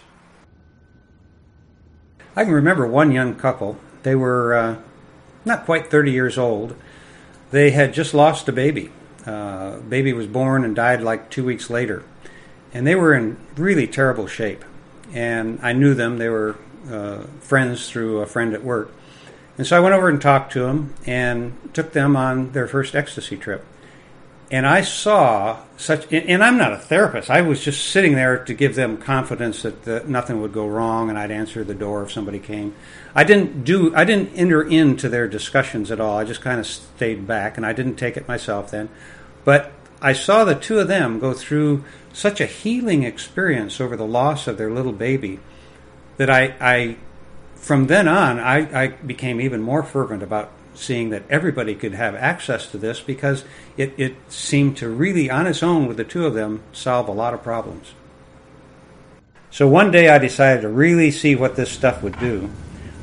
I 2.36 2.44
can 2.44 2.52
remember 2.52 2.86
one 2.86 3.10
young 3.10 3.34
couple. 3.34 3.78
They 4.02 4.14
were 4.14 4.54
uh, 4.54 4.76
not 5.46 5.64
quite 5.64 5.90
30 5.90 6.12
years 6.12 6.36
old 6.36 6.76
they 7.50 7.70
had 7.70 7.94
just 7.94 8.14
lost 8.14 8.48
a 8.48 8.52
baby. 8.52 8.90
Uh, 9.26 9.78
baby 9.78 10.12
was 10.12 10.26
born 10.26 10.64
and 10.64 10.74
died 10.74 11.02
like 11.02 11.30
two 11.30 11.44
weeks 11.44 11.70
later, 11.70 12.02
and 12.72 12.86
they 12.86 12.94
were 12.94 13.14
in 13.14 13.36
really 13.56 13.86
terrible 13.86 14.26
shape. 14.26 14.64
And 15.12 15.58
I 15.62 15.72
knew 15.72 15.94
them; 15.94 16.18
they 16.18 16.28
were 16.28 16.56
uh, 16.90 17.26
friends 17.40 17.88
through 17.88 18.20
a 18.20 18.26
friend 18.26 18.54
at 18.54 18.64
work. 18.64 18.92
And 19.56 19.66
so 19.66 19.76
I 19.76 19.80
went 19.80 19.94
over 19.94 20.08
and 20.08 20.20
talked 20.20 20.52
to 20.52 20.60
them 20.60 20.94
and 21.04 21.56
took 21.74 21.92
them 21.92 22.16
on 22.16 22.52
their 22.52 22.68
first 22.68 22.94
ecstasy 22.94 23.36
trip 23.36 23.64
and 24.50 24.66
I 24.66 24.80
saw 24.80 25.58
such, 25.76 26.10
and 26.10 26.42
I'm 26.42 26.56
not 26.56 26.72
a 26.72 26.78
therapist. 26.78 27.28
I 27.28 27.42
was 27.42 27.62
just 27.62 27.90
sitting 27.90 28.14
there 28.14 28.42
to 28.44 28.54
give 28.54 28.74
them 28.74 28.96
confidence 28.96 29.62
that 29.62 29.84
the, 29.84 30.04
nothing 30.06 30.40
would 30.40 30.54
go 30.54 30.66
wrong, 30.66 31.10
and 31.10 31.18
I'd 31.18 31.30
answer 31.30 31.64
the 31.64 31.74
door 31.74 32.02
if 32.02 32.12
somebody 32.12 32.38
came. 32.38 32.74
I 33.14 33.24
didn't 33.24 33.64
do, 33.64 33.94
I 33.94 34.04
didn't 34.04 34.32
enter 34.34 34.62
into 34.62 35.10
their 35.10 35.28
discussions 35.28 35.90
at 35.90 36.00
all. 36.00 36.16
I 36.16 36.24
just 36.24 36.40
kind 36.40 36.58
of 36.58 36.66
stayed 36.66 37.26
back, 37.26 37.58
and 37.58 37.66
I 37.66 37.74
didn't 37.74 37.96
take 37.96 38.16
it 38.16 38.26
myself 38.26 38.70
then. 38.70 38.88
But 39.44 39.70
I 40.00 40.14
saw 40.14 40.44
the 40.44 40.54
two 40.54 40.78
of 40.78 40.88
them 40.88 41.18
go 41.18 41.34
through 41.34 41.84
such 42.14 42.40
a 42.40 42.46
healing 42.46 43.02
experience 43.02 43.82
over 43.82 43.96
the 43.96 44.06
loss 44.06 44.46
of 44.46 44.56
their 44.56 44.70
little 44.70 44.92
baby 44.92 45.40
that 46.18 46.28
I, 46.28 46.54
I 46.60 46.96
from 47.56 47.86
then 47.86 48.06
on, 48.06 48.38
I, 48.38 48.84
I 48.84 48.86
became 48.88 49.40
even 49.40 49.62
more 49.62 49.82
fervent 49.82 50.22
about 50.22 50.50
seeing 50.74 51.10
that 51.10 51.22
everybody 51.28 51.74
could 51.74 51.94
have 51.94 52.14
access 52.14 52.70
to 52.70 52.78
this 52.78 53.00
because 53.00 53.44
it, 53.76 53.92
it 53.96 54.14
seemed 54.28 54.76
to 54.76 54.88
really, 54.88 55.28
on 55.28 55.46
its 55.46 55.62
own, 55.62 55.86
with 55.86 55.96
the 55.96 56.04
two 56.04 56.26
of 56.26 56.34
them, 56.34 56.62
solve 56.72 57.08
a 57.08 57.12
lot 57.12 57.34
of 57.34 57.42
problems. 57.42 57.94
So 59.50 59.66
one 59.66 59.90
day 59.90 60.08
I 60.08 60.18
decided 60.18 60.60
to 60.60 60.68
really 60.68 61.10
see 61.10 61.34
what 61.34 61.56
this 61.56 61.70
stuff 61.70 62.02
would 62.02 62.18
do. 62.20 62.50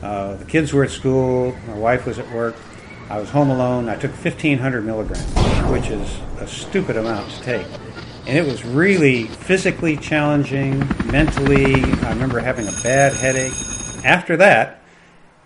Uh, 0.02 0.36
the 0.36 0.46
kids 0.46 0.72
were 0.72 0.84
at 0.84 0.92
school, 0.92 1.56
my 1.68 1.78
wife 1.78 2.06
was 2.06 2.20
at 2.20 2.32
work, 2.32 2.56
I 3.10 3.20
was 3.20 3.30
home 3.30 3.52
alone. 3.52 3.88
I 3.88 3.96
took 3.96 4.12
1,500 4.12 4.84
milligrams, 4.84 5.32
which 5.70 5.90
is 5.90 6.20
a 6.40 6.48
stupid 6.48 6.98
amount 6.98 7.30
to 7.32 7.42
take. 7.42 7.68
And 8.28 8.38
it 8.38 8.46
was 8.46 8.66
really 8.66 9.26
physically 9.26 9.98
challenging, 9.98 10.80
mentally. 11.12 11.84
I 11.84 12.10
remember 12.10 12.40
having 12.40 12.68
a 12.68 12.74
bad 12.84 13.14
headache. 13.14 13.54
After 14.04 14.38
that, 14.38 14.82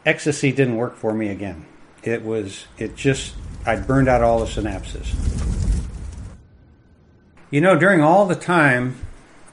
ecstasy 0.06 0.52
didn't 0.52 0.78
work 0.78 0.96
for 0.96 1.13
me 1.13 1.30
again 1.30 1.65
it 2.04 2.24
was 2.24 2.65
it 2.78 2.96
just 2.96 3.36
I 3.65 3.76
burned 3.76 4.08
out 4.08 4.22
all 4.22 4.39
the 4.39 4.46
synapses. 4.46 5.13
You 7.52 7.62
know, 7.62 7.78
during 7.78 8.02
all 8.02 8.26
the 8.26 8.36
time 8.36 8.98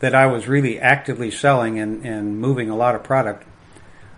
that 0.00 0.14
I 0.14 0.26
was 0.26 0.46
really 0.46 0.78
actively 0.78 1.30
selling 1.30 1.78
and, 1.78 2.04
and 2.04 2.38
moving 2.38 2.68
a 2.68 2.76
lot 2.76 2.94
of 2.94 3.02
product, 3.02 3.44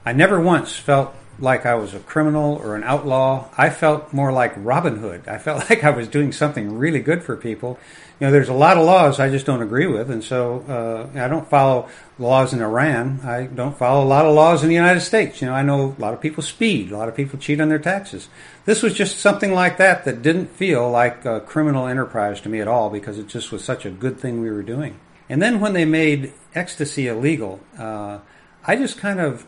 I 0.05 0.13
never 0.13 0.41
once 0.41 0.77
felt 0.77 1.15
like 1.39 1.65
I 1.65 1.77
was 1.77 1.95
a 1.95 2.01
criminal 2.01 2.57
or 2.57 2.75
an 2.75 2.83
outlaw. 2.83 3.49
I 3.57 3.71
felt 3.71 4.13
more 4.13 4.33
like 4.33 4.53
Robin 4.57 4.97
Hood. 4.97 5.29
I 5.29 5.39
felt 5.39 5.59
like 5.71 5.85
I 5.85 5.91
was 5.91 6.09
doing 6.09 6.33
something 6.33 6.77
really 6.77 7.01
good 7.01 7.23
for 7.23 7.37
people 7.37 7.79
you 8.21 8.27
know, 8.27 8.33
there's 8.33 8.49
a 8.49 8.55
lot 8.55 8.77
of 8.77 8.85
laws 8.85 9.21
I 9.21 9.31
just 9.31 9.47
don't 9.47 9.63
agree 9.63 9.87
with, 9.87 10.11
and 10.11 10.25
so 10.25 10.65
uh, 10.69 11.21
I 11.21 11.29
don't 11.29 11.49
follow 11.49 11.89
laws 12.19 12.53
in 12.53 12.61
Iran. 12.61 13.21
I 13.23 13.45
don't 13.45 13.79
follow 13.79 14.05
a 14.05 14.09
lot 14.09 14.27
of 14.27 14.35
laws 14.35 14.65
in 14.65 14.69
the 14.69 14.75
United 14.75 15.03
States. 15.03 15.41
You 15.41 15.47
know, 15.47 15.55
I 15.55 15.63
know 15.63 15.95
a 15.97 16.01
lot 16.01 16.15
of 16.15 16.21
people 16.21 16.43
speed, 16.43 16.91
a 16.91 16.97
lot 16.97 17.09
of 17.09 17.15
people 17.15 17.39
cheat 17.39 17.61
on 17.61 17.69
their 17.69 17.79
taxes. 17.79 18.29
This 18.65 18.83
was 18.83 18.95
just 18.95 19.21
something 19.21 19.53
like 19.53 19.77
that 19.77 20.05
that 20.05 20.21
didn't 20.21 20.49
feel 20.49 20.91
like 20.91 21.25
a 21.25 21.41
criminal 21.41 21.87
enterprise 21.87 22.41
to 22.41 22.49
me 22.49 22.61
at 22.61 22.67
all 22.67 22.91
because 22.91 23.19
it 23.19 23.29
just 23.29 23.53
was 23.53 23.65
such 23.65 23.87
a 23.87 23.91
good 23.91 24.19
thing 24.19 24.41
we 24.41 24.51
were 24.51 24.65
doing. 24.65 24.99
And 25.29 25.41
then 25.41 25.61
when 25.61 25.73
they 25.73 25.85
made 25.85 26.33
ecstasy 26.57 27.07
illegal, 27.07 27.61
uh, 27.79 28.19
I 28.67 28.75
just 28.75 28.99
kind 28.99 29.21
of 29.21 29.47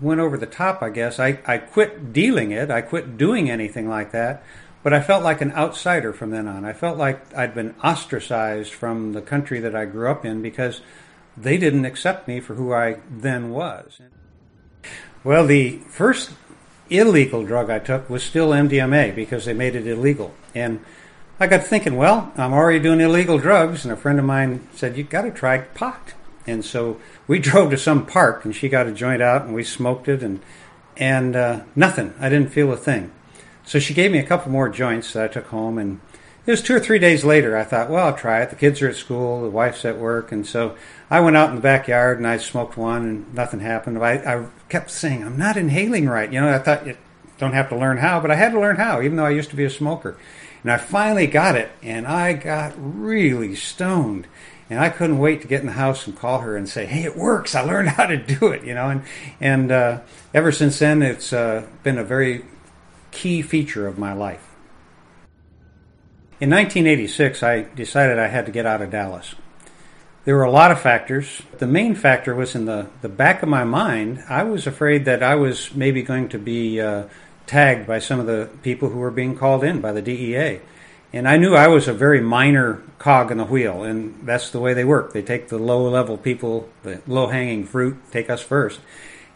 went 0.00 0.20
over 0.20 0.36
the 0.36 0.46
top, 0.46 0.80
I 0.80 0.90
guess. 0.90 1.18
I, 1.18 1.38
I 1.46 1.58
quit 1.58 2.12
dealing 2.12 2.52
it. 2.52 2.70
I 2.70 2.82
quit 2.82 3.16
doing 3.16 3.50
anything 3.50 3.88
like 3.88 4.12
that. 4.12 4.44
But 4.82 4.92
I 4.92 5.00
felt 5.00 5.22
like 5.22 5.40
an 5.40 5.52
outsider 5.52 6.12
from 6.12 6.30
then 6.30 6.48
on. 6.48 6.64
I 6.64 6.72
felt 6.72 6.98
like 6.98 7.34
I'd 7.36 7.54
been 7.54 7.74
ostracized 7.84 8.72
from 8.72 9.12
the 9.12 9.22
country 9.22 9.60
that 9.60 9.76
I 9.76 9.84
grew 9.84 10.10
up 10.10 10.24
in 10.24 10.42
because 10.42 10.80
they 11.36 11.56
didn't 11.56 11.84
accept 11.84 12.26
me 12.26 12.40
for 12.40 12.54
who 12.54 12.72
I 12.72 12.98
then 13.08 13.50
was. 13.50 14.00
Well, 15.24 15.46
the 15.46 15.78
first 15.88 16.32
illegal 16.90 17.44
drug 17.44 17.70
I 17.70 17.78
took 17.78 18.10
was 18.10 18.22
still 18.22 18.50
MDMA 18.50 19.14
because 19.14 19.44
they 19.44 19.54
made 19.54 19.76
it 19.76 19.86
illegal. 19.86 20.34
And 20.54 20.84
I 21.38 21.46
got 21.46 21.64
thinking, 21.64 21.96
well, 21.96 22.32
I'm 22.36 22.52
already 22.52 22.80
doing 22.80 23.00
illegal 23.00 23.38
drugs. 23.38 23.84
And 23.84 23.92
a 23.92 23.96
friend 23.96 24.18
of 24.18 24.24
mine 24.24 24.68
said, 24.74 24.96
You've 24.96 25.10
got 25.10 25.22
to 25.22 25.30
try 25.30 25.58
pot. 25.58 26.14
And 26.46 26.64
so 26.64 27.00
we 27.26 27.38
drove 27.40 27.70
to 27.70 27.78
some 27.78 28.04
park 28.04 28.44
and 28.44 28.54
she 28.54 28.68
got 28.68 28.86
a 28.86 28.92
joint 28.92 29.22
out 29.22 29.42
and 29.42 29.54
we 29.54 29.64
smoked 29.64 30.08
it 30.08 30.22
and, 30.22 30.40
and 30.96 31.36
uh, 31.36 31.60
nothing. 31.76 32.14
I 32.20 32.28
didn't 32.28 32.50
feel 32.50 32.72
a 32.72 32.76
thing. 32.76 33.12
So 33.64 33.78
she 33.78 33.94
gave 33.94 34.10
me 34.10 34.18
a 34.18 34.26
couple 34.26 34.50
more 34.50 34.68
joints 34.68 35.12
that 35.12 35.24
I 35.24 35.28
took 35.28 35.46
home, 35.46 35.78
and 35.78 36.00
it 36.44 36.50
was 36.50 36.62
two 36.62 36.74
or 36.74 36.80
three 36.80 36.98
days 36.98 37.24
later. 37.24 37.56
I 37.56 37.64
thought, 37.64 37.88
well, 37.88 38.06
I'll 38.06 38.16
try 38.16 38.42
it. 38.42 38.50
The 38.50 38.56
kids 38.56 38.82
are 38.82 38.88
at 38.88 38.96
school, 38.96 39.42
the 39.42 39.50
wife's 39.50 39.84
at 39.84 39.98
work, 39.98 40.32
and 40.32 40.46
so 40.46 40.76
I 41.10 41.20
went 41.20 41.36
out 41.36 41.50
in 41.50 41.54
the 41.54 41.60
backyard 41.60 42.18
and 42.18 42.26
I 42.26 42.38
smoked 42.38 42.76
one, 42.76 43.02
and 43.02 43.34
nothing 43.34 43.60
happened. 43.60 44.02
I, 44.02 44.14
I 44.14 44.46
kept 44.68 44.90
saying, 44.90 45.24
I'm 45.24 45.38
not 45.38 45.56
inhaling 45.56 46.08
right. 46.08 46.32
You 46.32 46.40
know, 46.40 46.52
I 46.52 46.58
thought 46.58 46.86
you 46.86 46.96
don't 47.38 47.52
have 47.52 47.68
to 47.68 47.76
learn 47.76 47.98
how, 47.98 48.20
but 48.20 48.30
I 48.30 48.34
had 48.34 48.52
to 48.52 48.60
learn 48.60 48.76
how, 48.76 49.00
even 49.00 49.16
though 49.16 49.26
I 49.26 49.30
used 49.30 49.50
to 49.50 49.56
be 49.56 49.64
a 49.64 49.70
smoker. 49.70 50.16
And 50.62 50.70
I 50.70 50.76
finally 50.76 51.26
got 51.26 51.56
it, 51.56 51.70
and 51.82 52.06
I 52.06 52.32
got 52.34 52.72
really 52.76 53.54
stoned. 53.54 54.26
And 54.70 54.80
I 54.80 54.88
couldn't 54.88 55.18
wait 55.18 55.42
to 55.42 55.48
get 55.48 55.60
in 55.60 55.66
the 55.66 55.72
house 55.72 56.06
and 56.06 56.16
call 56.16 56.38
her 56.38 56.56
and 56.56 56.68
say, 56.68 56.86
"Hey, 56.86 57.02
it 57.02 57.16
works! 57.16 57.54
I 57.54 57.60
learned 57.60 57.88
how 57.98 58.06
to 58.06 58.16
do 58.16 58.48
it." 58.48 58.64
You 58.64 58.74
know, 58.74 58.88
and 58.88 59.02
and 59.40 59.72
uh, 59.72 60.00
ever 60.32 60.50
since 60.50 60.78
then, 60.78 61.02
it's 61.02 61.32
uh, 61.32 61.66
been 61.82 61.98
a 61.98 62.04
very 62.04 62.44
key 63.12 63.42
feature 63.42 63.86
of 63.86 63.98
my 63.98 64.12
life. 64.12 64.48
In 66.40 66.50
1986, 66.50 67.44
I 67.44 67.62
decided 67.62 68.18
I 68.18 68.26
had 68.26 68.46
to 68.46 68.52
get 68.52 68.66
out 68.66 68.82
of 68.82 68.90
Dallas. 68.90 69.36
There 70.24 70.34
were 70.34 70.42
a 70.42 70.50
lot 70.50 70.72
of 70.72 70.80
factors. 70.80 71.42
The 71.58 71.66
main 71.66 71.94
factor 71.94 72.34
was 72.34 72.56
in 72.56 72.64
the, 72.64 72.88
the 73.00 73.08
back 73.08 73.42
of 73.42 73.48
my 73.48 73.62
mind. 73.62 74.24
I 74.28 74.42
was 74.42 74.66
afraid 74.66 75.04
that 75.04 75.22
I 75.22 75.36
was 75.36 75.74
maybe 75.74 76.02
going 76.02 76.28
to 76.30 76.38
be 76.38 76.80
uh, 76.80 77.04
tagged 77.46 77.86
by 77.86 77.98
some 77.98 78.18
of 78.18 78.26
the 78.26 78.48
people 78.62 78.88
who 78.88 78.98
were 78.98 79.10
being 79.10 79.36
called 79.36 79.62
in 79.62 79.80
by 79.80 79.92
the 79.92 80.02
DEA. 80.02 80.60
And 81.12 81.28
I 81.28 81.36
knew 81.36 81.54
I 81.54 81.68
was 81.68 81.88
a 81.88 81.92
very 81.92 82.20
minor 82.20 82.82
cog 82.98 83.30
in 83.30 83.38
the 83.38 83.44
wheel, 83.44 83.82
and 83.82 84.26
that's 84.26 84.50
the 84.50 84.60
way 84.60 84.74
they 84.74 84.84
work. 84.84 85.12
They 85.12 85.22
take 85.22 85.48
the 85.48 85.58
low 85.58 85.88
level 85.88 86.16
people, 86.16 86.68
the 86.82 87.02
low 87.06 87.26
hanging 87.26 87.66
fruit, 87.66 87.98
take 88.10 88.30
us 88.30 88.40
first. 88.40 88.80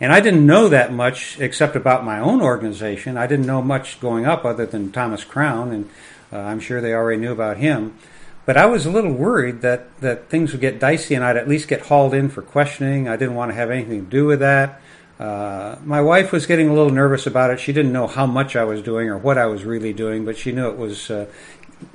And 0.00 0.12
I 0.12 0.20
didn't 0.20 0.44
know 0.44 0.68
that 0.68 0.92
much 0.92 1.40
except 1.40 1.74
about 1.74 2.04
my 2.04 2.18
own 2.18 2.42
organization. 2.42 3.16
I 3.16 3.26
didn't 3.26 3.46
know 3.46 3.62
much 3.62 3.98
going 4.00 4.26
up 4.26 4.44
other 4.44 4.66
than 4.66 4.92
Thomas 4.92 5.24
Crown, 5.24 5.72
and 5.72 5.90
uh, 6.32 6.38
I'm 6.38 6.60
sure 6.60 6.80
they 6.80 6.92
already 6.92 7.20
knew 7.20 7.32
about 7.32 7.56
him. 7.56 7.96
But 8.44 8.56
I 8.56 8.66
was 8.66 8.86
a 8.86 8.90
little 8.90 9.12
worried 9.12 9.62
that, 9.62 10.00
that 10.00 10.28
things 10.28 10.52
would 10.52 10.60
get 10.60 10.78
dicey 10.78 11.14
and 11.14 11.24
I'd 11.24 11.36
at 11.36 11.48
least 11.48 11.66
get 11.66 11.80
hauled 11.80 12.14
in 12.14 12.28
for 12.28 12.42
questioning. 12.42 13.08
I 13.08 13.16
didn't 13.16 13.34
want 13.34 13.50
to 13.50 13.56
have 13.56 13.70
anything 13.70 14.04
to 14.04 14.10
do 14.10 14.24
with 14.24 14.38
that. 14.38 14.80
Uh, 15.18 15.76
my 15.82 16.00
wife 16.00 16.30
was 16.30 16.46
getting 16.46 16.68
a 16.68 16.74
little 16.74 16.92
nervous 16.92 17.26
about 17.26 17.50
it. 17.50 17.58
She 17.58 17.72
didn't 17.72 17.92
know 17.92 18.06
how 18.06 18.24
much 18.24 18.54
I 18.54 18.62
was 18.62 18.82
doing 18.82 19.08
or 19.08 19.18
what 19.18 19.36
I 19.36 19.46
was 19.46 19.64
really 19.64 19.92
doing, 19.92 20.24
but 20.24 20.36
she 20.36 20.52
knew 20.52 20.68
it 20.68 20.76
was 20.76 21.10
uh, 21.10 21.26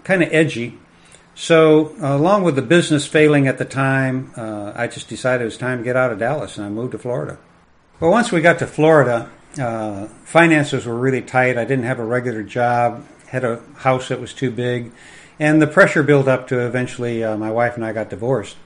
kind 0.04 0.24
of 0.24 0.34
edgy. 0.34 0.78
So, 1.36 1.96
uh, 2.02 2.18
along 2.18 2.44
with 2.44 2.56
the 2.58 2.62
business 2.62 3.08
failing 3.08 3.48
at 3.48 3.58
the 3.58 3.66
time, 3.66 4.34
uh, 4.36 4.74
I 4.76 4.88
just 4.88 5.08
decided 5.08 5.44
it 5.44 5.46
was 5.46 5.58
time 5.58 5.78
to 5.78 5.84
get 5.84 5.96
out 5.96 6.12
of 6.12 6.20
Dallas 6.20 6.58
and 6.58 6.66
I 6.66 6.70
moved 6.70 6.92
to 6.92 6.98
Florida. 6.98 7.38
Well, 8.02 8.10
once 8.10 8.32
we 8.32 8.42
got 8.42 8.58
to 8.58 8.66
Florida, 8.66 9.30
uh, 9.60 10.08
finances 10.26 10.88
were 10.88 10.98
really 10.98 11.22
tight. 11.22 11.56
I 11.56 11.66
didn't 11.66 11.86
have 11.86 12.00
a 12.00 12.04
regular 12.04 12.42
job, 12.42 13.06
had 13.28 13.44
a 13.44 13.62
house 13.76 14.08
that 14.08 14.20
was 14.20 14.34
too 14.34 14.50
big, 14.50 14.92
and 15.38 15.62
the 15.62 15.68
pressure 15.68 16.02
built 16.02 16.28
up 16.28 16.48
to 16.48 16.66
eventually 16.66 17.24
uh, 17.24 17.38
my 17.38 17.52
wife 17.52 17.76
and 17.76 17.86
I 17.86 17.94
got 17.94 18.10
divorced. 18.10 18.58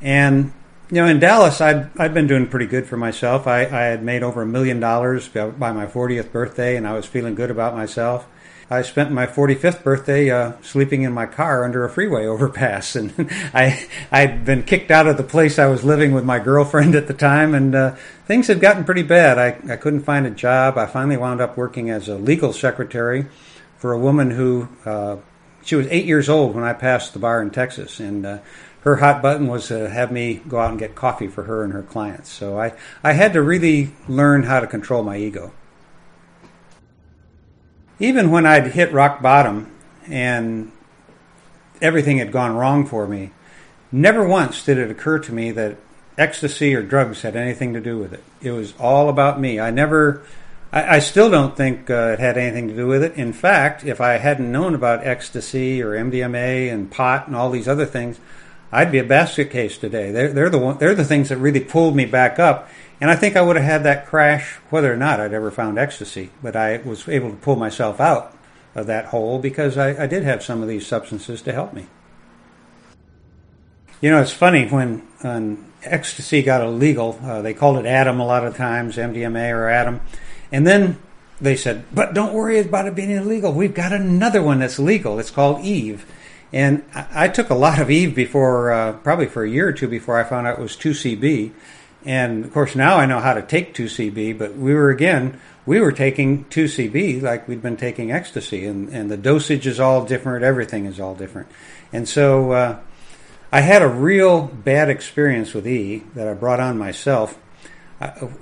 And 0.00 0.52
you 0.92 1.02
know, 1.02 1.06
in 1.06 1.18
Dallas, 1.18 1.60
I'd 1.60 1.90
I'd 1.98 2.14
been 2.14 2.28
doing 2.28 2.46
pretty 2.46 2.66
good 2.66 2.86
for 2.86 2.96
myself. 2.96 3.48
I, 3.48 3.62
I 3.62 3.82
had 3.86 4.04
made 4.04 4.22
over 4.22 4.42
a 4.42 4.46
million 4.46 4.78
dollars 4.78 5.26
by 5.26 5.72
my 5.72 5.86
40th 5.86 6.30
birthday, 6.30 6.76
and 6.76 6.86
I 6.86 6.92
was 6.92 7.04
feeling 7.04 7.34
good 7.34 7.50
about 7.50 7.74
myself. 7.74 8.28
I 8.70 8.82
spent 8.82 9.10
my 9.10 9.26
45th 9.26 9.82
birthday 9.82 10.30
uh, 10.30 10.52
sleeping 10.60 11.02
in 11.02 11.12
my 11.12 11.24
car 11.24 11.64
under 11.64 11.84
a 11.84 11.90
freeway 11.90 12.26
overpass, 12.26 12.96
and 12.96 13.14
I 13.54 13.86
I'd 14.12 14.44
been 14.44 14.62
kicked 14.62 14.90
out 14.90 15.06
of 15.06 15.16
the 15.16 15.22
place 15.22 15.58
I 15.58 15.66
was 15.66 15.84
living 15.84 16.12
with 16.12 16.24
my 16.24 16.38
girlfriend 16.38 16.94
at 16.94 17.06
the 17.06 17.14
time, 17.14 17.54
and 17.54 17.74
uh, 17.74 17.96
things 18.26 18.48
had 18.48 18.60
gotten 18.60 18.84
pretty 18.84 19.02
bad. 19.02 19.38
I 19.38 19.72
I 19.72 19.76
couldn't 19.76 20.02
find 20.02 20.26
a 20.26 20.30
job. 20.30 20.76
I 20.76 20.86
finally 20.86 21.16
wound 21.16 21.40
up 21.40 21.56
working 21.56 21.88
as 21.88 22.08
a 22.08 22.16
legal 22.16 22.52
secretary 22.52 23.26
for 23.78 23.92
a 23.92 23.98
woman 23.98 24.32
who 24.32 24.68
uh, 24.84 25.16
she 25.64 25.74
was 25.74 25.86
eight 25.88 26.04
years 26.04 26.28
old 26.28 26.54
when 26.54 26.64
I 26.64 26.74
passed 26.74 27.14
the 27.14 27.18
bar 27.18 27.40
in 27.40 27.50
Texas, 27.50 28.00
and 28.00 28.26
uh, 28.26 28.38
her 28.82 28.96
hot 28.96 29.22
button 29.22 29.46
was 29.46 29.68
to 29.68 29.88
have 29.88 30.12
me 30.12 30.42
go 30.46 30.58
out 30.58 30.70
and 30.70 30.78
get 30.78 30.94
coffee 30.94 31.28
for 31.28 31.44
her 31.44 31.64
and 31.64 31.72
her 31.72 31.82
clients. 31.82 32.30
So 32.30 32.60
I 32.60 32.74
I 33.02 33.12
had 33.12 33.32
to 33.32 33.40
really 33.40 33.92
learn 34.08 34.42
how 34.42 34.60
to 34.60 34.66
control 34.66 35.02
my 35.02 35.16
ego 35.16 35.52
even 38.00 38.30
when 38.30 38.46
I'd 38.46 38.68
hit 38.68 38.92
rock 38.92 39.20
bottom 39.20 39.70
and 40.06 40.70
everything 41.80 42.18
had 42.18 42.32
gone 42.32 42.56
wrong 42.56 42.86
for 42.86 43.06
me, 43.06 43.32
never 43.90 44.26
once 44.26 44.64
did 44.64 44.78
it 44.78 44.90
occur 44.90 45.18
to 45.20 45.32
me 45.32 45.50
that 45.52 45.76
ecstasy 46.16 46.74
or 46.74 46.82
drugs 46.82 47.22
had 47.22 47.36
anything 47.36 47.72
to 47.74 47.80
do 47.80 47.98
with 47.98 48.12
it. 48.12 48.22
It 48.40 48.50
was 48.50 48.74
all 48.78 49.08
about 49.08 49.40
me. 49.40 49.60
I 49.60 49.70
never, 49.70 50.22
I, 50.72 50.96
I 50.96 50.98
still 50.98 51.30
don't 51.30 51.56
think 51.56 51.88
uh, 51.88 52.10
it 52.12 52.18
had 52.18 52.36
anything 52.36 52.68
to 52.68 52.76
do 52.76 52.86
with 52.86 53.02
it. 53.02 53.14
In 53.14 53.32
fact, 53.32 53.84
if 53.84 54.00
I 54.00 54.14
hadn't 54.14 54.50
known 54.50 54.74
about 54.74 55.06
ecstasy 55.06 55.82
or 55.82 55.90
MDMA 55.90 56.72
and 56.72 56.90
pot 56.90 57.26
and 57.26 57.36
all 57.36 57.50
these 57.50 57.68
other 57.68 57.86
things, 57.86 58.18
I'd 58.70 58.92
be 58.92 58.98
a 58.98 59.04
basket 59.04 59.50
case 59.50 59.78
today. 59.78 60.10
They're, 60.10 60.32
they're 60.32 60.50
the 60.50 60.58
one, 60.58 60.78
they're 60.78 60.94
the 60.94 61.04
things 61.04 61.30
that 61.30 61.38
really 61.38 61.60
pulled 61.60 61.96
me 61.96 62.04
back 62.04 62.38
up 62.38 62.68
and 63.00 63.10
I 63.10 63.16
think 63.16 63.36
I 63.36 63.42
would 63.42 63.56
have 63.56 63.64
had 63.64 63.84
that 63.84 64.06
crash 64.06 64.54
whether 64.70 64.92
or 64.92 64.96
not 64.96 65.20
I'd 65.20 65.32
ever 65.32 65.50
found 65.50 65.78
ecstasy. 65.78 66.30
But 66.42 66.56
I 66.56 66.78
was 66.78 67.08
able 67.08 67.30
to 67.30 67.36
pull 67.36 67.56
myself 67.56 68.00
out 68.00 68.36
of 68.74 68.86
that 68.86 69.06
hole 69.06 69.38
because 69.38 69.78
I, 69.78 70.04
I 70.04 70.06
did 70.06 70.24
have 70.24 70.42
some 70.42 70.62
of 70.62 70.68
these 70.68 70.86
substances 70.86 71.42
to 71.42 71.52
help 71.52 71.72
me. 71.72 71.86
You 74.00 74.10
know, 74.10 74.20
it's 74.20 74.32
funny 74.32 74.66
when, 74.68 75.06
ecstasy 75.82 76.42
got 76.42 76.60
illegal, 76.60 77.18
uh, 77.22 77.42
they 77.42 77.54
called 77.54 77.78
it 77.78 77.86
Adam 77.86 78.20
a 78.20 78.26
lot 78.26 78.44
of 78.44 78.56
times, 78.56 78.96
MDMA 78.96 79.52
or 79.52 79.68
Adam. 79.68 80.00
And 80.50 80.66
then 80.66 80.98
they 81.40 81.56
said, 81.56 81.84
but 81.92 82.14
don't 82.14 82.32
worry 82.32 82.58
about 82.58 82.86
it 82.86 82.94
being 82.94 83.10
illegal. 83.10 83.52
We've 83.52 83.74
got 83.74 83.92
another 83.92 84.42
one 84.42 84.60
that's 84.60 84.78
legal. 84.78 85.18
It's 85.18 85.30
called 85.30 85.64
Eve. 85.64 86.06
And 86.52 86.84
I, 86.94 87.24
I 87.24 87.28
took 87.28 87.50
a 87.50 87.54
lot 87.54 87.80
of 87.80 87.90
Eve 87.90 88.14
before, 88.14 88.72
uh, 88.72 88.92
probably 88.94 89.26
for 89.26 89.44
a 89.44 89.50
year 89.50 89.68
or 89.68 89.72
two 89.72 89.88
before 89.88 90.18
I 90.18 90.24
found 90.24 90.46
out 90.46 90.58
it 90.58 90.62
was 90.62 90.76
2CB. 90.76 91.52
And 92.04 92.44
of 92.44 92.52
course, 92.52 92.74
now 92.74 92.96
I 92.96 93.06
know 93.06 93.20
how 93.20 93.34
to 93.34 93.42
take 93.42 93.74
2CB, 93.74 94.38
but 94.38 94.56
we 94.56 94.72
were 94.72 94.90
again, 94.90 95.40
we 95.66 95.80
were 95.80 95.92
taking 95.92 96.44
2CB 96.46 97.22
like 97.22 97.48
we'd 97.48 97.62
been 97.62 97.76
taking 97.76 98.12
ecstasy, 98.12 98.66
and, 98.66 98.88
and 98.88 99.10
the 99.10 99.16
dosage 99.16 99.66
is 99.66 99.80
all 99.80 100.04
different, 100.04 100.44
everything 100.44 100.86
is 100.86 101.00
all 101.00 101.14
different. 101.14 101.48
And 101.92 102.08
so 102.08 102.52
uh, 102.52 102.80
I 103.50 103.60
had 103.60 103.82
a 103.82 103.88
real 103.88 104.42
bad 104.42 104.88
experience 104.90 105.54
with 105.54 105.66
E 105.66 106.04
that 106.14 106.28
I 106.28 106.34
brought 106.34 106.60
on 106.60 106.78
myself. 106.78 107.38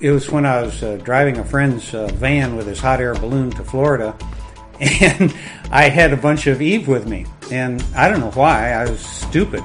it 0.01 0.11
was 0.11 0.31
when 0.31 0.45
I 0.45 0.62
was 0.62 0.83
uh, 0.83 0.97
driving 0.99 1.38
a 1.38 1.45
friend's 1.45 1.95
uh, 1.95 2.09
van 2.09 2.57
with 2.57 2.66
his 2.66 2.81
hot 2.81 3.01
air 3.01 3.14
balloon 3.14 3.51
to 3.53 3.64
Florida, 3.64 4.16
and 4.81 5.35
I 5.71 5.88
had 5.88 6.12
a 6.12 6.16
bunch 6.16 6.47
of 6.47 6.61
Eve 6.61 6.87
with 6.88 7.09
me. 7.09 7.27
And 7.51 7.83
I 7.97 8.09
don't 8.09 8.21
know 8.21 8.33
why, 8.33 8.73
I 8.73 8.90
was 8.90 9.01
stupid. 9.01 9.62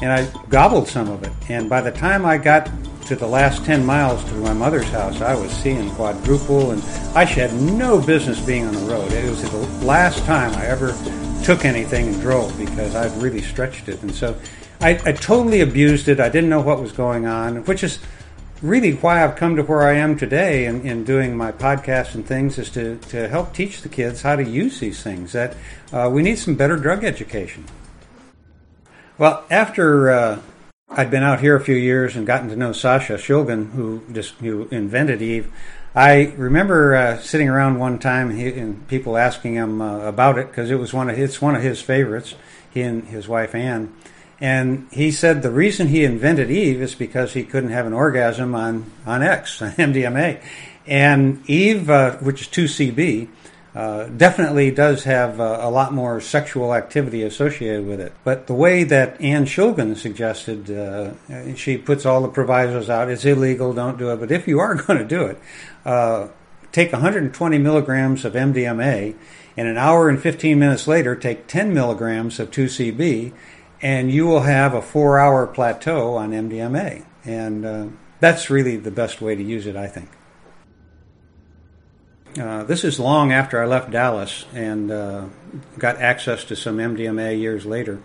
And 0.00 0.12
I 0.12 0.30
gobbled 0.48 0.88
some 0.88 1.10
of 1.10 1.22
it. 1.22 1.32
And 1.48 1.68
by 1.68 1.80
the 1.80 1.92
time 1.92 2.24
I 2.24 2.38
got 2.38 2.70
to 3.06 3.16
the 3.16 3.26
last 3.26 3.64
10 3.64 3.84
miles 3.84 4.24
to 4.24 4.34
my 4.34 4.52
mother's 4.52 4.88
house, 4.90 5.20
I 5.20 5.34
was 5.34 5.50
seeing 5.52 5.90
quadruple, 5.90 6.70
and 6.70 6.82
I 7.14 7.24
had 7.24 7.52
no 7.54 8.00
business 8.00 8.40
being 8.40 8.64
on 8.66 8.74
the 8.74 8.80
road. 8.80 9.12
It 9.12 9.28
was 9.28 9.42
the 9.42 9.56
last 9.84 10.24
time 10.24 10.52
I 10.54 10.66
ever 10.66 10.96
took 11.44 11.64
anything 11.64 12.08
and 12.08 12.20
drove 12.20 12.56
because 12.58 12.94
I'd 12.94 13.12
really 13.22 13.42
stretched 13.42 13.88
it. 13.88 14.00
And 14.02 14.14
so 14.14 14.38
I, 14.80 14.90
I 15.04 15.12
totally 15.12 15.60
abused 15.60 16.08
it. 16.08 16.18
I 16.18 16.30
didn't 16.30 16.48
know 16.48 16.62
what 16.62 16.80
was 16.80 16.92
going 16.92 17.26
on, 17.26 17.64
which 17.64 17.84
is 17.84 17.98
really 18.62 18.92
why 18.94 19.22
I've 19.22 19.36
come 19.36 19.56
to 19.56 19.62
where 19.62 19.82
I 19.82 19.94
am 19.94 20.16
today 20.16 20.64
in, 20.64 20.86
in 20.86 21.04
doing 21.04 21.36
my 21.36 21.52
podcast 21.52 22.14
and 22.14 22.26
things 22.26 22.58
is 22.58 22.70
to, 22.70 22.96
to 22.96 23.28
help 23.28 23.52
teach 23.52 23.82
the 23.82 23.90
kids 23.90 24.22
how 24.22 24.36
to 24.36 24.42
use 24.42 24.80
these 24.80 25.02
things. 25.02 25.32
That 25.32 25.56
uh, 25.92 26.08
we 26.10 26.22
need 26.22 26.38
some 26.38 26.54
better 26.54 26.76
drug 26.76 27.04
education. 27.04 27.66
Well, 29.18 29.44
after 29.50 30.10
uh, 30.10 30.40
I'd 30.90 31.10
been 31.10 31.22
out 31.22 31.40
here 31.40 31.56
a 31.56 31.60
few 31.60 31.74
years 31.74 32.14
and 32.14 32.26
gotten 32.26 32.48
to 32.50 32.56
know 32.56 32.72
Sasha 32.72 33.14
Shulgin, 33.14 33.72
who 33.72 34.02
just 34.12 34.34
who 34.34 34.68
invented 34.70 35.22
Eve. 35.22 35.52
I 35.94 36.34
remember 36.36 36.94
uh, 36.94 37.18
sitting 37.18 37.48
around 37.48 37.78
one 37.78 37.98
time 37.98 38.30
and, 38.30 38.86
people 38.86 39.16
asking 39.16 39.54
him 39.54 39.80
uh, 39.80 40.00
about 40.00 40.38
it 40.38 40.48
because 40.48 40.70
it 40.70 40.76
was 40.76 40.92
one 40.92 41.08
of 41.10 41.18
it's 41.18 41.42
one 41.42 41.56
of 41.56 41.62
his 41.62 41.80
favorites. 41.80 42.34
He 42.70 42.82
and 42.82 43.04
his 43.04 43.26
wife 43.26 43.54
Anne, 43.54 43.94
and 44.40 44.86
he 44.92 45.10
said 45.10 45.42
the 45.42 45.50
reason 45.50 45.88
he 45.88 46.04
invented 46.04 46.50
Eve 46.50 46.82
is 46.82 46.94
because 46.94 47.32
he 47.32 47.44
couldn't 47.44 47.70
have 47.70 47.86
an 47.86 47.92
orgasm 47.92 48.54
on 48.54 48.90
on 49.06 49.22
X 49.22 49.62
on 49.62 49.72
MDMA, 49.72 50.40
and 50.86 51.48
Eve, 51.48 51.90
uh, 51.90 52.16
which 52.18 52.42
is 52.42 52.46
two 52.46 52.64
CB, 52.64 53.28
uh, 53.74 54.04
definitely 54.04 54.70
does 54.70 55.02
have 55.02 55.40
uh, 55.40 55.58
a 55.60 55.68
lot 55.68 55.92
more 55.92 56.20
sexual 56.20 56.72
activity 56.72 57.24
associated 57.24 57.84
with 57.84 58.00
it. 58.00 58.12
But 58.22 58.46
the 58.46 58.54
way 58.54 58.84
that 58.84 59.20
Anne 59.20 59.46
Shulgin 59.46 59.96
suggested, 59.96 60.70
uh, 60.70 61.56
she 61.56 61.76
puts 61.76 62.06
all 62.06 62.22
the 62.22 62.28
provisos 62.28 62.88
out. 62.88 63.10
It's 63.10 63.24
illegal. 63.24 63.72
Don't 63.72 63.98
do 63.98 64.12
it. 64.12 64.20
But 64.20 64.30
if 64.30 64.46
you 64.46 64.60
are 64.60 64.74
going 64.86 65.00
to 65.00 65.04
do 65.04 65.24
it, 65.24 65.40
uh, 65.84 66.28
take 66.70 66.92
120 66.92 67.58
milligrams 67.58 68.24
of 68.24 68.34
MDMA, 68.34 69.16
and 69.56 69.68
an 69.68 69.76
hour 69.76 70.08
and 70.08 70.20
15 70.20 70.56
minutes 70.56 70.86
later, 70.86 71.16
take 71.16 71.48
10 71.48 71.74
milligrams 71.74 72.38
of 72.38 72.52
2CB, 72.52 73.32
and 73.82 74.10
you 74.10 74.26
will 74.26 74.42
have 74.42 74.74
a 74.74 74.82
four-hour 74.82 75.48
plateau 75.48 76.14
on 76.14 76.30
MDMA. 76.30 77.04
And 77.24 77.96
that's 78.20 78.50
really 78.50 78.76
the 78.76 78.90
best 78.90 79.20
way 79.20 79.34
to 79.36 79.42
use 79.42 79.66
it, 79.66 79.76
I 79.76 79.86
think. 79.86 80.08
Uh, 82.38 82.64
this 82.64 82.82
is 82.82 82.98
long 82.98 83.32
after 83.32 83.62
I 83.62 83.66
left 83.66 83.92
Dallas 83.92 84.44
and 84.52 84.90
uh, 84.90 85.26
got 85.78 85.98
access 85.98 86.42
to 86.44 86.56
some 86.56 86.78
MDMA 86.78 87.38
years 87.38 87.64
later. 87.64 88.00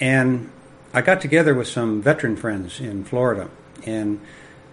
And 0.00 0.50
I 0.92 1.00
got 1.00 1.20
together 1.20 1.54
with 1.54 1.68
some 1.68 2.02
veteran 2.02 2.36
friends 2.36 2.80
in 2.80 3.04
Florida. 3.04 3.48
And 3.84 4.20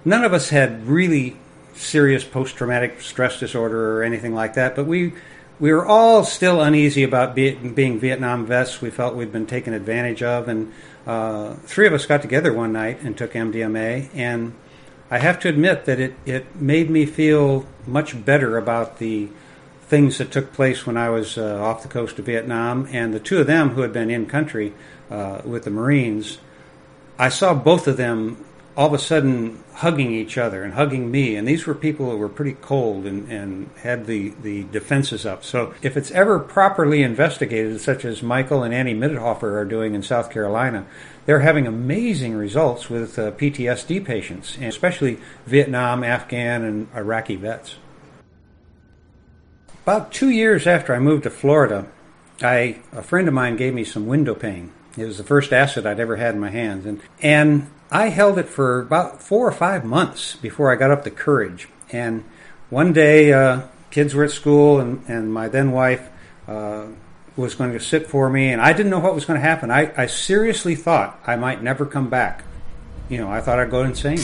none 0.04 0.24
of 0.24 0.34
us 0.34 0.50
had 0.50 0.88
really 0.88 1.38
serious 1.76 2.24
post 2.24 2.56
traumatic 2.56 3.02
stress 3.02 3.40
disorder 3.40 4.00
or 4.00 4.04
anything 4.04 4.34
like 4.34 4.56
that, 4.56 4.76
but 4.76 4.86
we. 4.86 5.14
We 5.60 5.72
were 5.72 5.86
all 5.86 6.26
still 6.26 6.62
uneasy 6.62 7.04
about 7.04 7.36
be, 7.36 7.52
being 7.52 8.00
Vietnam 8.00 8.48
vets. 8.48 8.82
We 8.82 8.90
felt 8.90 9.16
we'd 9.16 9.32
been 9.32 9.46
taken 9.46 9.74
advantage 9.74 10.24
of, 10.24 10.48
and 10.48 10.74
uh, 11.06 11.54
three 11.54 11.86
of 11.86 11.94
us 11.94 12.08
got 12.08 12.24
together 12.24 12.52
one 12.52 12.74
night 12.74 13.02
and 13.02 13.16
took 13.16 13.34
MDMA, 13.34 14.10
and 14.16 14.56
I 15.14 15.20
have 15.20 15.40
to 15.42 15.48
admit 15.48 15.86
that 15.86 16.00
it, 16.00 16.16
it 16.26 16.56
made 16.56 16.90
me 16.90 17.06
feel 17.06 17.68
much 17.86 18.26
better 18.26 18.58
about 18.58 18.98
the 18.98 19.30
things 19.84 20.18
that 20.18 20.32
took 20.32 20.52
place 20.54 20.88
when 20.88 20.98
I 20.98 21.12
was 21.12 21.38
uh, 21.38 21.62
off 21.62 21.84
the 21.84 21.88
coast 21.88 22.18
of 22.18 22.26
Vietnam, 22.26 22.88
and 22.92 23.14
the 23.14 23.20
two 23.20 23.40
of 23.40 23.46
them 23.46 23.70
who 23.70 23.82
had 23.82 23.94
been 23.94 24.10
in 24.10 24.26
country 24.26 24.74
uh, 25.12 25.44
with 25.46 25.66
the 25.66 25.70
Marines, 25.70 26.40
I 27.20 27.30
saw 27.30 27.54
both 27.54 27.88
of 27.88 27.96
them 27.96 28.44
all 28.76 28.88
of 28.88 28.94
a 28.94 29.00
sudden 29.00 29.64
hugging 29.76 30.12
each 30.12 30.38
other 30.38 30.64
and 30.64 30.74
hugging 30.74 31.12
me. 31.12 31.36
And 31.36 31.48
these 31.48 31.68
were 31.68 31.76
people 31.76 32.10
who 32.10 32.18
were 32.18 32.30
pretty 32.30 32.54
cold 32.54 33.06
and, 33.06 33.32
and 33.32 33.70
had 33.82 34.08
the, 34.08 34.34
the 34.42 34.64
defenses 34.66 35.26
up. 35.26 35.44
So 35.44 35.74
if 35.82 35.96
it's 35.96 36.12
ever 36.12 36.40
properly 36.40 37.04
investigated, 37.04 37.80
such 37.82 38.04
as 38.06 38.24
Michael 38.24 38.64
and 38.64 38.74
Annie 38.74 38.96
Mithoefer 38.96 39.56
are 39.56 39.66
doing 39.66 39.94
in 39.94 40.02
South 40.02 40.32
Carolina, 40.32 40.86
they're 41.26 41.40
having 41.40 41.68
amazing 41.68 42.34
results 42.36 42.90
with 42.90 43.18
uh, 43.18 43.32
PTSD 43.32 44.04
patients, 44.04 44.56
and 44.56 44.66
especially 44.66 45.20
Vietnam, 45.46 46.04
Afghan, 46.04 46.64
and 46.64 46.88
Iraqi 46.96 47.36
vets. 47.36 47.76
About 49.84 50.12
two 50.12 50.30
years 50.30 50.66
after 50.66 50.96
I 50.96 51.00
moved 51.00 51.24
to 51.24 51.30
Florida, 51.30 51.88
I, 52.42 52.82
a 52.92 53.04
friend 53.04 53.28
of 53.28 53.34
mine 53.34 53.56
gave 53.56 53.74
me 53.74 53.84
some 53.84 54.08
window 54.08 54.34
pane. 54.34 54.72
It 54.98 55.06
was 55.06 55.18
the 55.18 55.24
first 55.24 55.52
acid 55.52 55.86
I'd 55.86 56.00
ever 56.00 56.18
had 56.18 56.36
in 56.36 56.40
my 56.40 56.50
hands, 56.50 56.86
and 56.86 57.02
and 57.22 57.70
I 57.92 58.10
held 58.10 58.38
it 58.38 58.48
for 58.48 58.80
about 58.80 59.24
four 59.24 59.48
or 59.48 59.52
five 59.52 59.84
months 59.84 60.36
before 60.36 60.72
I 60.72 60.76
got 60.76 60.92
up 60.92 61.04
the 61.04 61.12
courage. 61.12 61.68
And 61.92 62.24
one 62.70 62.94
day, 62.94 63.34
uh, 63.34 63.64
kids 63.90 64.14
were 64.14 64.24
at 64.24 64.32
school, 64.32 64.80
and 64.80 65.04
and 65.08 65.34
my 65.34 65.48
then 65.48 65.72
wife 65.72 66.10
uh, 66.48 66.86
was 67.36 67.56
going 67.56 67.74
to 67.74 67.80
sit 67.80 68.08
for 68.08 68.30
me, 68.30 68.52
and 68.52 68.62
I 68.62 68.74
didn't 68.74 68.92
know 68.92 69.00
what 69.00 69.16
was 69.16 69.26
going 69.26 69.40
to 69.40 69.46
happen. 69.46 69.72
I, 69.72 69.92
I 69.98 70.06
seriously 70.06 70.76
thought 70.76 71.20
I 71.26 71.38
might 71.38 71.64
never 71.64 71.86
come 71.86 72.10
back. 72.10 72.44
You 73.10 73.18
know, 73.18 73.32
I 73.32 73.42
thought 73.42 73.60
I'd 73.60 73.72
go 73.72 73.84
insane, 73.84 74.20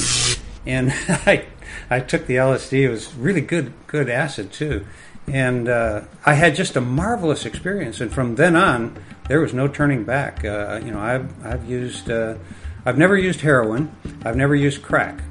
and 0.68 0.92
I 1.26 1.46
I 1.90 2.00
took 2.00 2.28
the 2.28 2.36
LSD. 2.36 2.74
It 2.82 2.90
was 2.90 3.14
really 3.16 3.42
good 3.42 3.74
good 3.88 4.08
acid 4.08 4.54
too 4.54 4.86
and 5.34 5.68
uh, 5.68 6.02
I 6.26 6.34
had 6.34 6.56
just 6.56 6.76
a 6.76 6.82
marvelous 6.82 7.46
experience. 7.46 8.02
And 8.02 8.12
from 8.12 8.36
then 8.36 8.56
on, 8.56 8.98
there 9.28 9.40
was 9.40 9.54
no 9.54 9.68
turning 9.68 10.04
back. 10.04 10.44
Uh, 10.44 10.82
you 10.84 10.92
know, 10.92 11.00
I've 11.00 11.46
I've 11.46 11.70
used 11.70 12.10
uh, 12.10 12.36
I've 12.86 12.98
never 12.98 13.18
used 13.18 13.42
heroin, 13.42 13.96
I've 14.26 14.36
never 14.36 14.56
used 14.56 14.82
crack, 14.82 15.22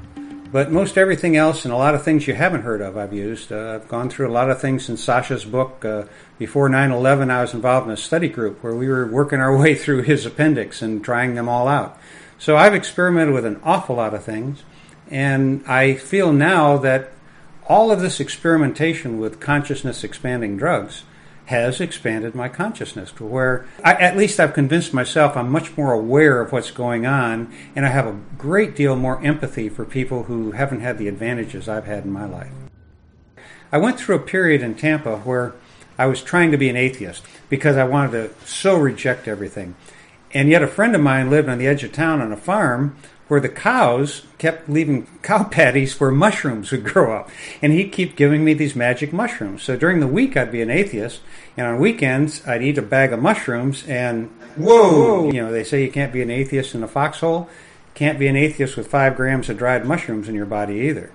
but 0.51 0.71
most 0.71 0.97
everything 0.97 1.35
else 1.35 1.65
and 1.65 1.73
a 1.73 1.77
lot 1.77 1.95
of 1.95 2.03
things 2.03 2.27
you 2.27 2.33
haven't 2.33 2.61
heard 2.61 2.81
of, 2.81 2.97
I've 2.97 3.13
used. 3.13 3.51
Uh, 3.51 3.75
I've 3.75 3.87
gone 3.87 4.09
through 4.09 4.29
a 4.29 4.31
lot 4.31 4.49
of 4.49 4.61
things 4.61 4.89
in 4.89 4.97
Sasha's 4.97 5.45
book. 5.45 5.83
Uh, 5.83 6.05
before 6.37 6.69
9/11, 6.69 7.29
I 7.29 7.41
was 7.41 7.53
involved 7.53 7.87
in 7.87 7.93
a 7.93 7.97
study 7.97 8.29
group 8.29 8.63
where 8.63 8.75
we 8.75 8.87
were 8.87 9.05
working 9.05 9.39
our 9.39 9.55
way 9.61 9.75
through 9.75 10.03
his 10.03 10.25
appendix 10.25 10.81
and 10.81 11.03
trying 11.03 11.35
them 11.35 11.49
all 11.49 11.67
out. 11.67 11.97
So 12.37 12.55
I've 12.55 12.73
experimented 12.73 13.33
with 13.33 13.45
an 13.45 13.59
awful 13.63 13.97
lot 13.97 14.13
of 14.13 14.23
things, 14.23 14.63
and 15.11 15.61
I 15.67 15.95
feel 15.95 16.31
now 16.31 16.77
that 16.77 17.11
all 17.69 17.91
of 17.91 18.01
this 18.01 18.19
experimentation 18.19 19.19
with 19.19 19.39
consciousness 19.39 20.03
expanding 20.03 20.57
drugs 20.57 21.03
has 21.45 21.79
expanded 21.79 22.35
my 22.35 22.49
consciousness 22.49 23.11
to 23.11 23.23
where 23.23 23.65
I, 23.83 23.93
at 23.93 24.17
least 24.17 24.39
I've 24.39 24.53
convinced 24.53 24.93
myself 24.93 25.37
I'm 25.37 25.51
much 25.51 25.77
more 25.77 25.93
aware 25.93 26.41
of 26.41 26.51
what's 26.51 26.71
going 26.71 27.05
on 27.05 27.53
and 27.75 27.85
I 27.85 27.89
have 27.89 28.07
a 28.07 28.19
great 28.37 28.75
deal 28.75 28.95
more 28.95 29.23
empathy 29.23 29.69
for 29.69 29.85
people 29.85 30.23
who 30.23 30.51
haven't 30.51 30.81
had 30.81 30.97
the 30.97 31.07
advantages 31.07 31.69
I've 31.69 31.85
had 31.85 32.05
in 32.05 32.11
my 32.11 32.25
life. 32.25 32.51
I 33.71 33.77
went 33.77 33.99
through 33.99 34.15
a 34.15 34.19
period 34.19 34.61
in 34.61 34.75
Tampa 34.75 35.17
where 35.17 35.53
I 35.97 36.07
was 36.07 36.23
trying 36.23 36.51
to 36.51 36.57
be 36.57 36.69
an 36.69 36.75
atheist 36.75 37.23
because 37.49 37.77
I 37.77 37.83
wanted 37.83 38.11
to 38.11 38.47
so 38.47 38.77
reject 38.77 39.27
everything. 39.27 39.75
And 40.31 40.49
yet 40.49 40.63
a 40.63 40.67
friend 40.67 40.95
of 40.95 41.01
mine 41.01 41.29
lived 41.29 41.49
on 41.49 41.57
the 41.57 41.67
edge 41.67 41.83
of 41.83 41.91
town 41.91 42.21
on 42.21 42.31
a 42.31 42.37
farm 42.37 42.95
where 43.29 43.39
the 43.39 43.47
cows 43.47 44.23
kept 44.39 44.67
leaving 44.67 45.07
cow 45.21 45.43
patties 45.51 45.97
where 45.99 46.11
mushrooms 46.11 46.71
would 46.71 46.83
grow 46.83 47.15
up. 47.15 47.29
And 47.61 47.71
he'd 47.71 47.93
keep 47.93 48.17
giving 48.17 48.43
me 48.43 48.53
these 48.53 48.75
magic 48.75 49.13
mushrooms. 49.13 49.63
So 49.63 49.77
during 49.77 50.01
the 50.01 50.07
week, 50.07 50.35
I'd 50.35 50.51
be 50.51 50.61
an 50.61 50.71
atheist. 50.71 51.21
And 51.55 51.65
on 51.65 51.79
weekends, 51.79 52.45
I'd 52.45 52.63
eat 52.63 52.77
a 52.77 52.81
bag 52.81 53.13
of 53.13 53.21
mushrooms. 53.21 53.87
And 53.87 54.29
whoa, 54.57 55.31
you 55.31 55.41
know, 55.41 55.51
they 55.51 55.63
say 55.63 55.83
you 55.83 55.91
can't 55.91 56.11
be 56.11 56.21
an 56.21 56.31
atheist 56.31 56.75
in 56.75 56.83
a 56.83 56.87
foxhole. 56.87 57.47
Can't 57.93 58.19
be 58.19 58.27
an 58.27 58.35
atheist 58.35 58.75
with 58.75 58.87
five 58.87 59.15
grams 59.15 59.47
of 59.49 59.57
dried 59.57 59.85
mushrooms 59.85 60.27
in 60.27 60.35
your 60.35 60.45
body 60.45 60.75
either. 60.75 61.11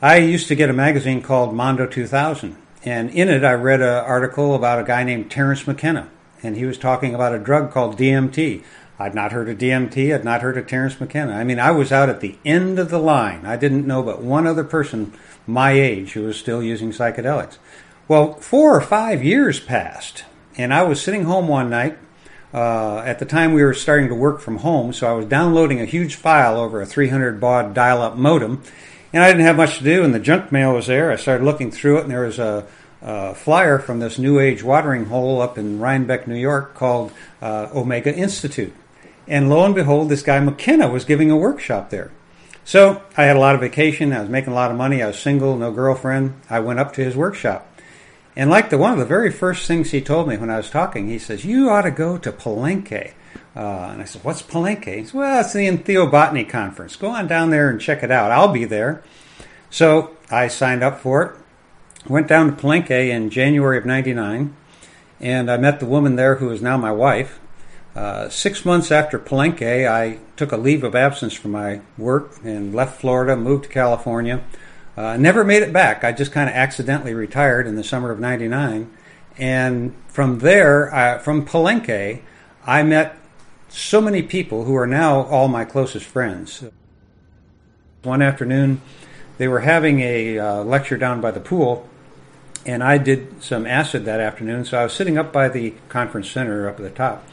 I 0.00 0.16
used 0.16 0.48
to 0.48 0.54
get 0.54 0.70
a 0.70 0.74
magazine 0.74 1.22
called 1.22 1.54
Mondo 1.54 1.86
2000. 1.86 2.56
And 2.82 3.10
in 3.10 3.28
it, 3.28 3.44
I 3.44 3.52
read 3.52 3.80
an 3.80 4.04
article 4.04 4.54
about 4.54 4.78
a 4.78 4.84
guy 4.84 5.04
named 5.04 5.30
Terence 5.30 5.66
McKenna. 5.66 6.08
And 6.42 6.56
he 6.56 6.64
was 6.64 6.78
talking 6.78 7.14
about 7.14 7.34
a 7.34 7.38
drug 7.38 7.72
called 7.72 7.98
DMT 7.98 8.62
I'd 8.98 9.14
not 9.14 9.32
heard 9.32 9.48
of 9.48 9.58
DMT. 9.58 10.14
I'd 10.14 10.24
not 10.24 10.42
heard 10.42 10.56
of 10.56 10.66
Terence 10.66 11.00
McKenna. 11.00 11.32
I 11.32 11.44
mean, 11.44 11.58
I 11.58 11.72
was 11.72 11.90
out 11.90 12.08
at 12.08 12.20
the 12.20 12.36
end 12.44 12.78
of 12.78 12.90
the 12.90 12.98
line. 12.98 13.44
I 13.44 13.56
didn't 13.56 13.86
know 13.86 14.02
but 14.02 14.22
one 14.22 14.46
other 14.46 14.64
person 14.64 15.12
my 15.46 15.72
age 15.72 16.12
who 16.12 16.22
was 16.22 16.36
still 16.36 16.62
using 16.62 16.90
psychedelics. 16.90 17.58
Well, 18.06 18.34
four 18.34 18.76
or 18.76 18.80
five 18.80 19.24
years 19.24 19.60
passed, 19.60 20.24
and 20.56 20.72
I 20.72 20.82
was 20.82 21.02
sitting 21.02 21.24
home 21.24 21.48
one 21.48 21.70
night. 21.70 21.98
Uh, 22.52 22.98
at 22.98 23.18
the 23.18 23.24
time, 23.24 23.52
we 23.52 23.64
were 23.64 23.74
starting 23.74 24.08
to 24.08 24.14
work 24.14 24.40
from 24.40 24.58
home, 24.58 24.92
so 24.92 25.08
I 25.08 25.12
was 25.12 25.26
downloading 25.26 25.80
a 25.80 25.84
huge 25.84 26.14
file 26.14 26.56
over 26.56 26.80
a 26.80 26.86
300 26.86 27.40
baud 27.40 27.74
dial 27.74 28.00
up 28.00 28.16
modem, 28.16 28.62
and 29.12 29.24
I 29.24 29.28
didn't 29.28 29.46
have 29.46 29.56
much 29.56 29.78
to 29.78 29.84
do, 29.84 30.04
and 30.04 30.14
the 30.14 30.20
junk 30.20 30.52
mail 30.52 30.74
was 30.74 30.86
there. 30.86 31.10
I 31.10 31.16
started 31.16 31.44
looking 31.44 31.72
through 31.72 31.98
it, 31.98 32.02
and 32.02 32.10
there 32.12 32.24
was 32.24 32.38
a 32.38 32.66
uh, 33.02 33.34
flyer 33.34 33.78
from 33.78 33.98
this 33.98 34.18
New 34.18 34.38
Age 34.38 34.62
watering 34.62 35.06
hole 35.06 35.42
up 35.42 35.58
in 35.58 35.80
Rhinebeck, 35.80 36.28
New 36.28 36.36
York, 36.36 36.74
called 36.74 37.12
uh, 37.42 37.68
Omega 37.74 38.14
Institute. 38.14 38.72
And 39.26 39.48
lo 39.48 39.64
and 39.64 39.74
behold, 39.74 40.08
this 40.08 40.22
guy 40.22 40.40
McKenna 40.40 40.88
was 40.88 41.04
giving 41.04 41.30
a 41.30 41.36
workshop 41.36 41.90
there. 41.90 42.10
So 42.64 43.02
I 43.16 43.24
had 43.24 43.36
a 43.36 43.40
lot 43.40 43.54
of 43.54 43.60
vacation. 43.60 44.12
I 44.12 44.20
was 44.20 44.28
making 44.28 44.52
a 44.52 44.56
lot 44.56 44.70
of 44.70 44.76
money. 44.76 45.02
I 45.02 45.06
was 45.08 45.18
single, 45.18 45.56
no 45.56 45.70
girlfriend. 45.70 46.40
I 46.48 46.60
went 46.60 46.80
up 46.80 46.92
to 46.94 47.04
his 47.04 47.16
workshop. 47.16 47.70
And 48.36 48.50
like 48.50 48.70
the 48.70 48.78
one 48.78 48.92
of 48.92 48.98
the 48.98 49.04
very 49.04 49.30
first 49.30 49.66
things 49.66 49.90
he 49.90 50.00
told 50.00 50.28
me 50.28 50.36
when 50.36 50.50
I 50.50 50.56
was 50.56 50.70
talking, 50.70 51.08
he 51.08 51.18
says, 51.18 51.44
You 51.44 51.70
ought 51.70 51.82
to 51.82 51.90
go 51.90 52.18
to 52.18 52.32
Palenque. 52.32 53.12
Uh, 53.54 53.60
and 53.92 54.02
I 54.02 54.04
said, 54.04 54.24
What's 54.24 54.42
Palenque? 54.42 54.96
He 54.96 55.04
said, 55.04 55.14
Well, 55.14 55.40
it's 55.40 55.52
the 55.52 55.68
Entheobotany 55.68 56.48
Conference. 56.48 56.96
Go 56.96 57.10
on 57.10 57.28
down 57.28 57.50
there 57.50 57.68
and 57.68 57.80
check 57.80 58.02
it 58.02 58.10
out. 58.10 58.32
I'll 58.32 58.52
be 58.52 58.64
there. 58.64 59.02
So 59.70 60.16
I 60.30 60.48
signed 60.48 60.82
up 60.82 61.00
for 61.00 61.22
it. 61.22 61.36
Went 62.08 62.28
down 62.28 62.54
to 62.54 62.60
Palenque 62.60 62.90
in 62.90 63.30
January 63.30 63.78
of 63.78 63.86
99. 63.86 64.56
And 65.20 65.50
I 65.50 65.56
met 65.56 65.80
the 65.80 65.86
woman 65.86 66.16
there 66.16 66.36
who 66.36 66.50
is 66.50 66.60
now 66.60 66.76
my 66.76 66.92
wife. 66.92 67.38
Uh, 67.94 68.28
six 68.28 68.64
months 68.64 68.90
after 68.90 69.18
Palenque, 69.18 69.88
I 69.88 70.18
took 70.36 70.50
a 70.50 70.56
leave 70.56 70.82
of 70.82 70.96
absence 70.96 71.32
from 71.32 71.52
my 71.52 71.80
work 71.96 72.32
and 72.42 72.74
left 72.74 73.00
Florida, 73.00 73.36
moved 73.36 73.64
to 73.64 73.70
California. 73.70 74.42
Uh, 74.96 75.16
never 75.16 75.44
made 75.44 75.62
it 75.62 75.72
back. 75.72 76.02
I 76.02 76.10
just 76.10 76.32
kind 76.32 76.48
of 76.48 76.56
accidentally 76.56 77.14
retired 77.14 77.66
in 77.66 77.76
the 77.76 77.84
summer 77.84 78.10
of 78.10 78.18
'99, 78.18 78.90
and 79.38 79.94
from 80.08 80.40
there, 80.40 80.92
uh, 80.94 81.18
from 81.18 81.46
Palenque, 81.46 82.20
I 82.66 82.82
met 82.82 83.16
so 83.68 84.00
many 84.00 84.22
people 84.22 84.64
who 84.64 84.74
are 84.76 84.86
now 84.86 85.22
all 85.22 85.48
my 85.48 85.64
closest 85.64 86.06
friends. 86.06 86.64
One 88.02 88.22
afternoon, 88.22 88.80
they 89.38 89.48
were 89.48 89.60
having 89.60 90.00
a 90.00 90.38
uh, 90.38 90.64
lecture 90.64 90.96
down 90.96 91.20
by 91.20 91.32
the 91.32 91.40
pool, 91.40 91.88
and 92.66 92.82
I 92.82 92.98
did 92.98 93.42
some 93.42 93.66
acid 93.66 94.04
that 94.04 94.20
afternoon. 94.20 94.64
So 94.64 94.78
I 94.78 94.84
was 94.84 94.92
sitting 94.92 95.18
up 95.18 95.32
by 95.32 95.48
the 95.48 95.74
conference 95.88 96.30
center 96.30 96.68
up 96.68 96.78
at 96.78 96.82
the 96.82 96.90
top 96.90 97.24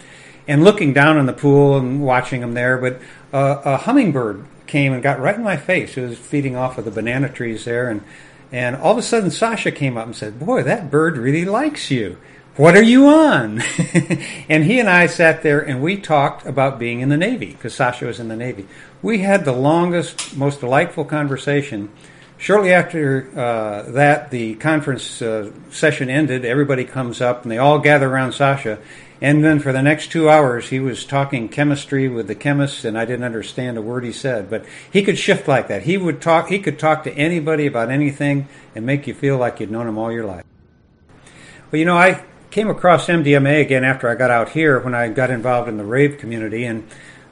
and 0.52 0.66
looking 0.66 0.92
down 0.92 1.18
in 1.18 1.28
the 1.28 1.34
pool 1.34 1.78
and 1.78 2.04
watching 2.04 2.42
them 2.42 2.54
there. 2.54 2.78
But 2.78 3.00
uh, 3.32 3.62
a 3.64 3.78
hummingbird 3.78 4.46
came 4.68 4.92
and 4.92 5.02
got 5.02 5.22
right 5.22 5.36
in 5.36 5.44
my 5.44 5.56
face. 5.56 5.96
It 5.96 6.02
was 6.02 6.18
feeding 6.18 6.58
off 6.58 6.78
of 6.78 6.84
the 6.84 6.92
banana 6.92 7.30
trees 7.30 7.64
there, 7.64 7.90
and 7.90 8.04
and 8.52 8.76
all 8.76 8.92
of 8.92 8.98
a 8.98 9.02
sudden 9.02 9.32
Sasha 9.32 9.72
came 9.72 9.98
up 9.98 10.06
and 10.06 10.16
said, 10.16 10.40
"Boy, 10.40 10.62
that 10.64 10.92
bird 10.92 11.18
really 11.18 11.46
likes 11.46 11.90
you. 11.90 12.18
What 12.58 12.76
are 12.76 12.84
you 12.84 13.08
on?" 13.08 13.62
and 14.50 14.66
he 14.66 14.78
and 14.78 14.90
I 14.90 15.08
sat 15.08 15.42
there 15.42 15.62
and 15.62 15.82
we 15.82 15.96
talked 15.96 16.46
about 16.46 16.78
being 16.78 17.00
in 17.00 17.08
the 17.08 17.18
Navy 17.18 17.54
because 17.54 17.74
Sasha 17.74 18.06
was 18.06 18.20
in 18.20 18.28
the 18.28 18.36
Navy. 18.36 18.68
We 19.02 19.20
had 19.20 19.46
the 19.46 19.54
longest, 19.54 20.36
most 20.36 20.60
delightful 20.60 21.06
conversation. 21.06 21.90
Shortly 22.38 22.74
after 22.74 23.30
uh, 23.40 23.92
that, 23.92 24.32
the 24.32 24.56
conference 24.56 25.22
uh, 25.22 25.52
session 25.70 26.10
ended. 26.10 26.44
Everybody 26.44 26.84
comes 26.84 27.22
up 27.22 27.44
and 27.44 27.52
they 27.52 27.60
all 27.60 27.80
gather 27.80 28.10
around 28.10 28.34
Sasha. 28.34 28.80
And 29.22 29.44
then 29.44 29.60
for 29.60 29.72
the 29.72 29.84
next 29.84 30.12
two 30.12 30.28
hours, 30.28 30.70
he 30.70 30.80
was 30.80 31.06
talking 31.06 31.48
chemistry 31.48 32.10
with 32.10 32.28
the 32.28 32.34
chemists, 32.34 32.84
and 32.84 32.98
I 32.98 33.06
didn't 33.06 33.24
understand 33.24 33.78
a 33.78 33.82
word 33.82 34.04
he 34.04 34.12
said. 34.12 34.50
But 34.50 34.66
he 34.92 35.04
could 35.04 35.20
shift 35.20 35.48
like 35.48 35.68
that. 35.68 35.84
He 35.84 35.96
would 35.96 36.22
talk. 36.22 36.50
He 36.50 36.58
could 36.58 36.80
talk 36.80 37.04
to 37.04 37.14
anybody 37.14 37.68
about 37.68 37.92
anything 37.92 38.48
and 38.74 38.84
make 38.84 39.06
you 39.06 39.14
feel 39.14 39.38
like 39.38 39.60
you'd 39.60 39.70
known 39.70 39.88
him 39.88 40.00
all 40.00 40.12
your 40.12 40.26
life. 40.26 40.44
Well, 41.72 41.80
you 41.80 41.86
know, 41.86 41.98
I 41.98 42.24
came 42.50 42.68
across 42.68 43.06
MDMA 43.06 43.62
again 43.62 43.84
after 43.84 44.10
I 44.10 44.16
got 44.16 44.32
out 44.32 44.50
here 44.50 44.80
when 44.80 44.96
I 44.96 45.08
got 45.10 45.30
involved 45.30 45.70
in 45.70 45.78
the 45.78 45.86
rave 45.86 46.18
community, 46.18 46.66
and 46.66 46.88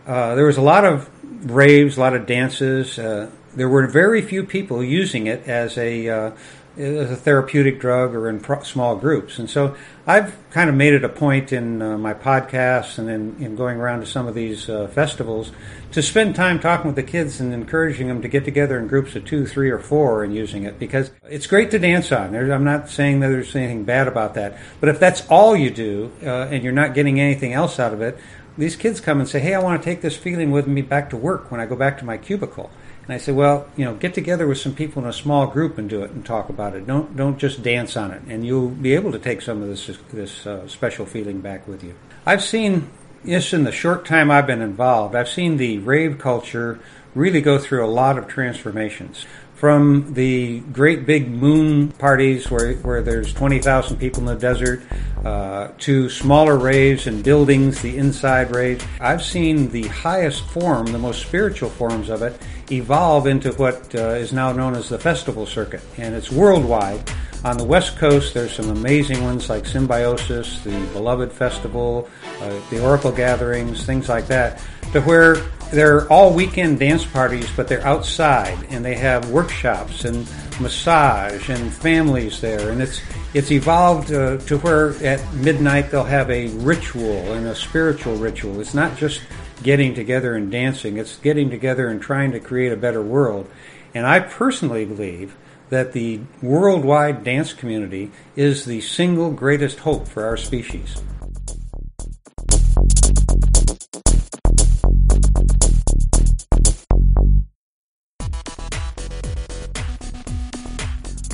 uh, 0.05 0.35
there 0.35 0.45
was 0.45 0.57
a 0.57 0.61
lot 0.61 0.85
of 0.85 1.09
raves, 1.51 1.97
a 1.97 1.99
lot 1.99 2.15
of 2.15 2.27
dances. 2.27 2.99
Uh, 2.99 3.31
there 3.55 3.67
were 3.67 3.87
very 3.87 4.21
few 4.21 4.43
people 4.43 4.83
using 4.83 5.25
it 5.25 5.47
as 5.47 5.75
a 5.77 6.07
uh, 6.07 6.31
as 6.79 7.11
a 7.11 7.15
therapeutic 7.15 7.79
drug 7.79 8.15
or 8.15 8.29
in 8.29 8.39
pro- 8.39 8.63
small 8.63 8.95
groups. 8.95 9.37
And 9.37 9.49
so 9.49 9.75
I've 10.07 10.37
kind 10.49 10.69
of 10.69 10.75
made 10.75 10.93
it 10.93 11.03
a 11.03 11.09
point 11.09 11.51
in 11.51 11.81
uh, 11.81 11.97
my 11.97 12.13
podcasts 12.13 12.97
and 12.97 13.09
in, 13.09 13.43
in, 13.43 13.55
going 13.57 13.77
around 13.77 13.99
to 13.99 14.05
some 14.05 14.27
of 14.27 14.33
these 14.33 14.69
uh, 14.69 14.87
festivals 14.87 15.51
to 15.91 16.01
spend 16.01 16.35
time 16.35 16.59
talking 16.59 16.87
with 16.87 16.95
the 16.95 17.03
kids 17.03 17.41
and 17.41 17.53
encouraging 17.53 18.07
them 18.07 18.21
to 18.21 18.29
get 18.29 18.45
together 18.45 18.79
in 18.79 18.87
groups 18.87 19.15
of 19.15 19.25
two, 19.25 19.45
three, 19.45 19.69
or 19.69 19.79
four 19.79 20.23
and 20.23 20.33
using 20.33 20.63
it 20.63 20.79
because 20.79 21.11
it's 21.29 21.47
great 21.47 21.69
to 21.71 21.79
dance 21.79 22.11
on. 22.11 22.31
There's, 22.31 22.49
I'm 22.49 22.63
not 22.63 22.89
saying 22.89 23.19
that 23.19 23.27
there's 23.27 23.55
anything 23.55 23.83
bad 23.83 24.07
about 24.07 24.35
that, 24.35 24.57
but 24.79 24.87
if 24.87 24.99
that's 24.99 25.27
all 25.27 25.57
you 25.57 25.69
do 25.69 26.11
uh, 26.23 26.47
and 26.49 26.63
you're 26.63 26.71
not 26.71 26.93
getting 26.93 27.19
anything 27.19 27.51
else 27.51 27.77
out 27.77 27.93
of 27.93 28.01
it, 28.01 28.17
these 28.57 28.75
kids 28.75 28.99
come 28.99 29.19
and 29.19 29.29
say, 29.29 29.39
"Hey, 29.39 29.53
I 29.53 29.59
want 29.59 29.81
to 29.81 29.85
take 29.85 30.01
this 30.01 30.17
feeling 30.17 30.51
with 30.51 30.67
me 30.67 30.81
back 30.81 31.09
to 31.11 31.17
work 31.17 31.49
when 31.49 31.61
I 31.61 31.65
go 31.65 31.77
back 31.77 31.97
to 31.99 32.05
my 32.05 32.17
cubicle." 32.17 32.69
And 33.09 33.15
I 33.15 33.17
said, 33.17 33.33
well, 33.33 33.67
you 33.75 33.85
know, 33.85 33.95
get 33.95 34.13
together 34.13 34.45
with 34.45 34.59
some 34.59 34.75
people 34.75 35.01
in 35.01 35.09
a 35.09 35.13
small 35.13 35.47
group 35.47 35.79
and 35.79 35.89
do 35.89 36.03
it 36.03 36.11
and 36.11 36.23
talk 36.23 36.47
about 36.47 36.75
it. 36.75 36.85
Don't 36.85 37.17
don't 37.17 37.39
just 37.39 37.63
dance 37.63 37.97
on 37.97 38.11
it, 38.11 38.21
and 38.27 38.45
you'll 38.45 38.69
be 38.69 38.93
able 38.93 39.11
to 39.11 39.17
take 39.17 39.41
some 39.41 39.63
of 39.63 39.67
this 39.67 39.89
this 40.13 40.45
uh, 40.45 40.67
special 40.67 41.07
feeling 41.07 41.41
back 41.41 41.67
with 41.67 41.83
you. 41.83 41.95
I've 42.23 42.43
seen 42.43 42.87
just 43.25 43.51
in 43.51 43.63
the 43.63 43.71
short 43.71 44.05
time 44.05 44.29
I've 44.29 44.45
been 44.45 44.61
involved, 44.61 45.15
I've 45.15 45.27
seen 45.27 45.57
the 45.57 45.79
rave 45.79 46.19
culture 46.19 46.79
really 47.15 47.41
go 47.41 47.57
through 47.57 47.83
a 47.83 47.89
lot 47.89 48.19
of 48.19 48.27
transformations 48.27 49.25
from 49.59 50.13
the 50.13 50.61
great 50.71 51.05
big 51.05 51.29
moon 51.29 51.89
parties 51.89 52.49
where, 52.49 52.75
where 52.75 53.01
there's 53.01 53.33
20,000 53.33 53.97
people 53.97 54.21
in 54.21 54.25
the 54.25 54.35
desert 54.35 54.81
uh, 55.25 55.67
to 55.77 56.09
smaller 56.09 56.57
raves 56.57 57.07
and 57.07 57.21
buildings, 57.25 57.81
the 57.81 57.97
inside 57.97 58.55
raves. 58.55 58.85
I've 59.01 59.21
seen 59.21 59.69
the 59.69 59.85
highest 59.89 60.45
form, 60.45 60.85
the 60.85 60.97
most 60.97 61.21
spiritual 61.21 61.69
forms 61.69 62.07
of 62.07 62.21
it, 62.21 62.41
evolve 62.71 63.27
into 63.27 63.51
what 63.53 63.93
uh, 63.93 64.11
is 64.11 64.31
now 64.31 64.53
known 64.53 64.75
as 64.75 64.87
the 64.87 64.97
festival 64.97 65.45
circuit. 65.45 65.81
And 65.97 66.15
it's 66.15 66.31
worldwide. 66.31 67.11
On 67.43 67.57
the 67.57 67.65
West 67.65 67.97
Coast, 67.97 68.33
there's 68.33 68.53
some 68.53 68.69
amazing 68.69 69.21
ones 69.25 69.49
like 69.49 69.65
Symbiosis, 69.65 70.61
the 70.63 70.71
Beloved 70.93 71.33
Festival, 71.33 72.07
uh, 72.39 72.59
the 72.69 72.81
Oracle 72.81 73.11
Gatherings, 73.11 73.85
things 73.85 74.07
like 74.07 74.27
that, 74.27 74.63
to 74.93 75.01
where 75.01 75.35
they're 75.71 76.07
all 76.11 76.33
weekend 76.33 76.79
dance 76.79 77.05
parties, 77.05 77.49
but 77.55 77.67
they're 77.67 77.85
outside 77.85 78.57
and 78.69 78.83
they 78.83 78.95
have 78.95 79.29
workshops 79.29 80.05
and 80.05 80.27
massage 80.59 81.49
and 81.49 81.73
families 81.73 82.41
there. 82.41 82.69
And 82.71 82.81
it's 82.81 83.01
it's 83.33 83.51
evolved 83.51 84.11
uh, 84.11 84.37
to 84.37 84.57
where 84.59 84.95
at 85.05 85.33
midnight 85.35 85.91
they'll 85.91 86.03
have 86.03 86.29
a 86.31 86.47
ritual 86.47 87.33
and 87.33 87.47
a 87.47 87.55
spiritual 87.55 88.15
ritual. 88.15 88.59
It's 88.59 88.73
not 88.73 88.97
just 88.97 89.21
getting 89.61 89.93
together 89.93 90.35
and 90.35 90.51
dancing; 90.51 90.97
it's 90.97 91.17
getting 91.17 91.49
together 91.49 91.87
and 91.87 92.01
trying 92.01 92.31
to 92.31 92.39
create 92.39 92.71
a 92.71 92.77
better 92.77 93.01
world. 93.01 93.49
And 93.93 94.05
I 94.07 94.19
personally 94.19 94.85
believe 94.85 95.35
that 95.69 95.93
the 95.93 96.19
worldwide 96.41 97.23
dance 97.23 97.53
community 97.53 98.11
is 98.35 98.65
the 98.65 98.81
single 98.81 99.31
greatest 99.31 99.79
hope 99.79 100.07
for 100.07 100.25
our 100.25 100.37
species. 100.37 101.01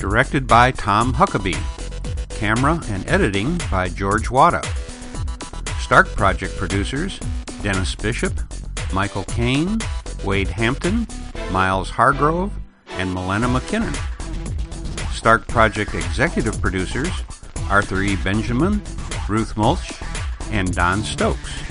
Directed 0.08 0.46
by 0.46 0.70
Tom 0.70 1.12
Huckabee. 1.12 1.58
Camera 2.28 2.80
and 2.90 3.04
editing 3.08 3.58
by 3.72 3.88
George 3.88 4.30
Wada. 4.30 4.62
Stark 5.80 6.06
Project 6.10 6.56
producers 6.56 7.18
Dennis 7.60 7.96
Bishop, 7.96 8.32
Michael 8.92 9.24
Kane, 9.24 9.80
Wade 10.24 10.46
Hampton, 10.46 11.08
Miles 11.50 11.90
Hargrove, 11.90 12.52
and 12.90 13.12
Milena 13.12 13.48
McKinnon. 13.48 13.92
Stark 15.12 15.48
Project 15.48 15.92
executive 15.92 16.60
producers 16.60 17.10
Arthur 17.68 18.02
E. 18.02 18.14
Benjamin, 18.14 18.80
Ruth 19.28 19.56
Mulch, 19.56 19.90
and 20.52 20.72
Don 20.72 21.02
Stokes. 21.02 21.64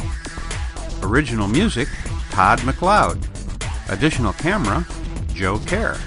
Original 1.04 1.48
music 1.48 1.88
Todd 2.32 2.60
McLeod. 2.60 3.18
Additional 3.90 4.34
camera 4.34 4.86
Joe 5.34 5.58
Kerr. 5.60 5.98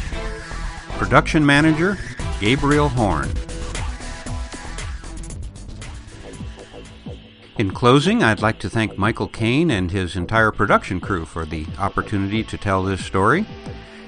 Production 0.98 1.46
manager 1.46 1.96
Gabriel 2.40 2.88
Horn. 2.88 3.28
In 7.58 7.72
closing, 7.72 8.22
I'd 8.22 8.40
like 8.40 8.60
to 8.60 8.70
thank 8.70 8.96
Michael 8.96 9.26
Kane 9.26 9.72
and 9.72 9.90
his 9.90 10.14
entire 10.14 10.52
production 10.52 11.00
crew 11.00 11.24
for 11.24 11.44
the 11.44 11.66
opportunity 11.78 12.44
to 12.44 12.56
tell 12.56 12.84
this 12.84 13.04
story. 13.04 13.44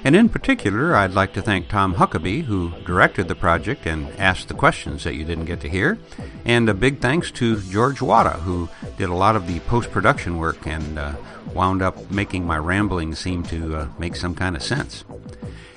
And 0.05 0.15
in 0.15 0.29
particular, 0.29 0.95
I'd 0.95 1.13
like 1.13 1.33
to 1.33 1.41
thank 1.41 1.67
Tom 1.67 1.95
Huckabee, 1.95 2.45
who 2.45 2.71
directed 2.85 3.27
the 3.27 3.35
project 3.35 3.85
and 3.85 4.07
asked 4.17 4.47
the 4.47 4.53
questions 4.53 5.03
that 5.03 5.15
you 5.15 5.25
didn't 5.25 5.45
get 5.45 5.59
to 5.61 5.69
hear. 5.69 5.99
And 6.45 6.69
a 6.69 6.73
big 6.73 6.99
thanks 7.01 7.29
to 7.31 7.59
George 7.59 8.01
Wada, 8.01 8.31
who 8.31 8.69
did 8.97 9.09
a 9.09 9.13
lot 9.13 9.35
of 9.35 9.45
the 9.45 9.59
post 9.59 9.91
production 9.91 10.37
work 10.37 10.65
and 10.65 10.97
uh, 10.97 11.15
wound 11.53 11.81
up 11.81 12.09
making 12.09 12.47
my 12.47 12.57
rambling 12.57 13.13
seem 13.13 13.43
to 13.43 13.75
uh, 13.75 13.87
make 13.99 14.15
some 14.15 14.33
kind 14.33 14.55
of 14.55 14.63
sense. 14.63 15.03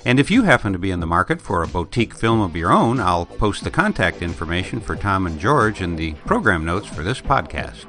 And 0.05 0.19
if 0.19 0.29
you 0.29 0.43
happen 0.43 0.71
to 0.71 0.77
be 0.77 0.91
in 0.91 0.99
the 0.99 1.07
market 1.07 1.41
for 1.41 1.63
a 1.63 1.67
boutique 1.67 2.13
film 2.13 2.39
of 2.39 2.55
your 2.55 2.71
own, 2.71 2.99
I'll 2.99 3.25
post 3.25 3.63
the 3.63 3.71
contact 3.71 4.21
information 4.21 4.79
for 4.79 4.95
Tom 4.95 5.25
and 5.25 5.39
George 5.39 5.81
in 5.81 5.95
the 5.95 6.13
program 6.25 6.63
notes 6.63 6.85
for 6.85 7.01
this 7.01 7.19
podcast. 7.19 7.85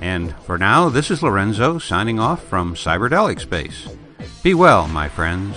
And 0.00 0.34
for 0.38 0.58
now, 0.58 0.88
this 0.88 1.12
is 1.12 1.22
Lorenzo 1.22 1.78
signing 1.78 2.18
off 2.18 2.42
from 2.42 2.74
Cyberdelic 2.74 3.40
Space. 3.40 3.88
Be 4.42 4.52
well, 4.52 4.88
my 4.88 5.08
friends. 5.08 5.56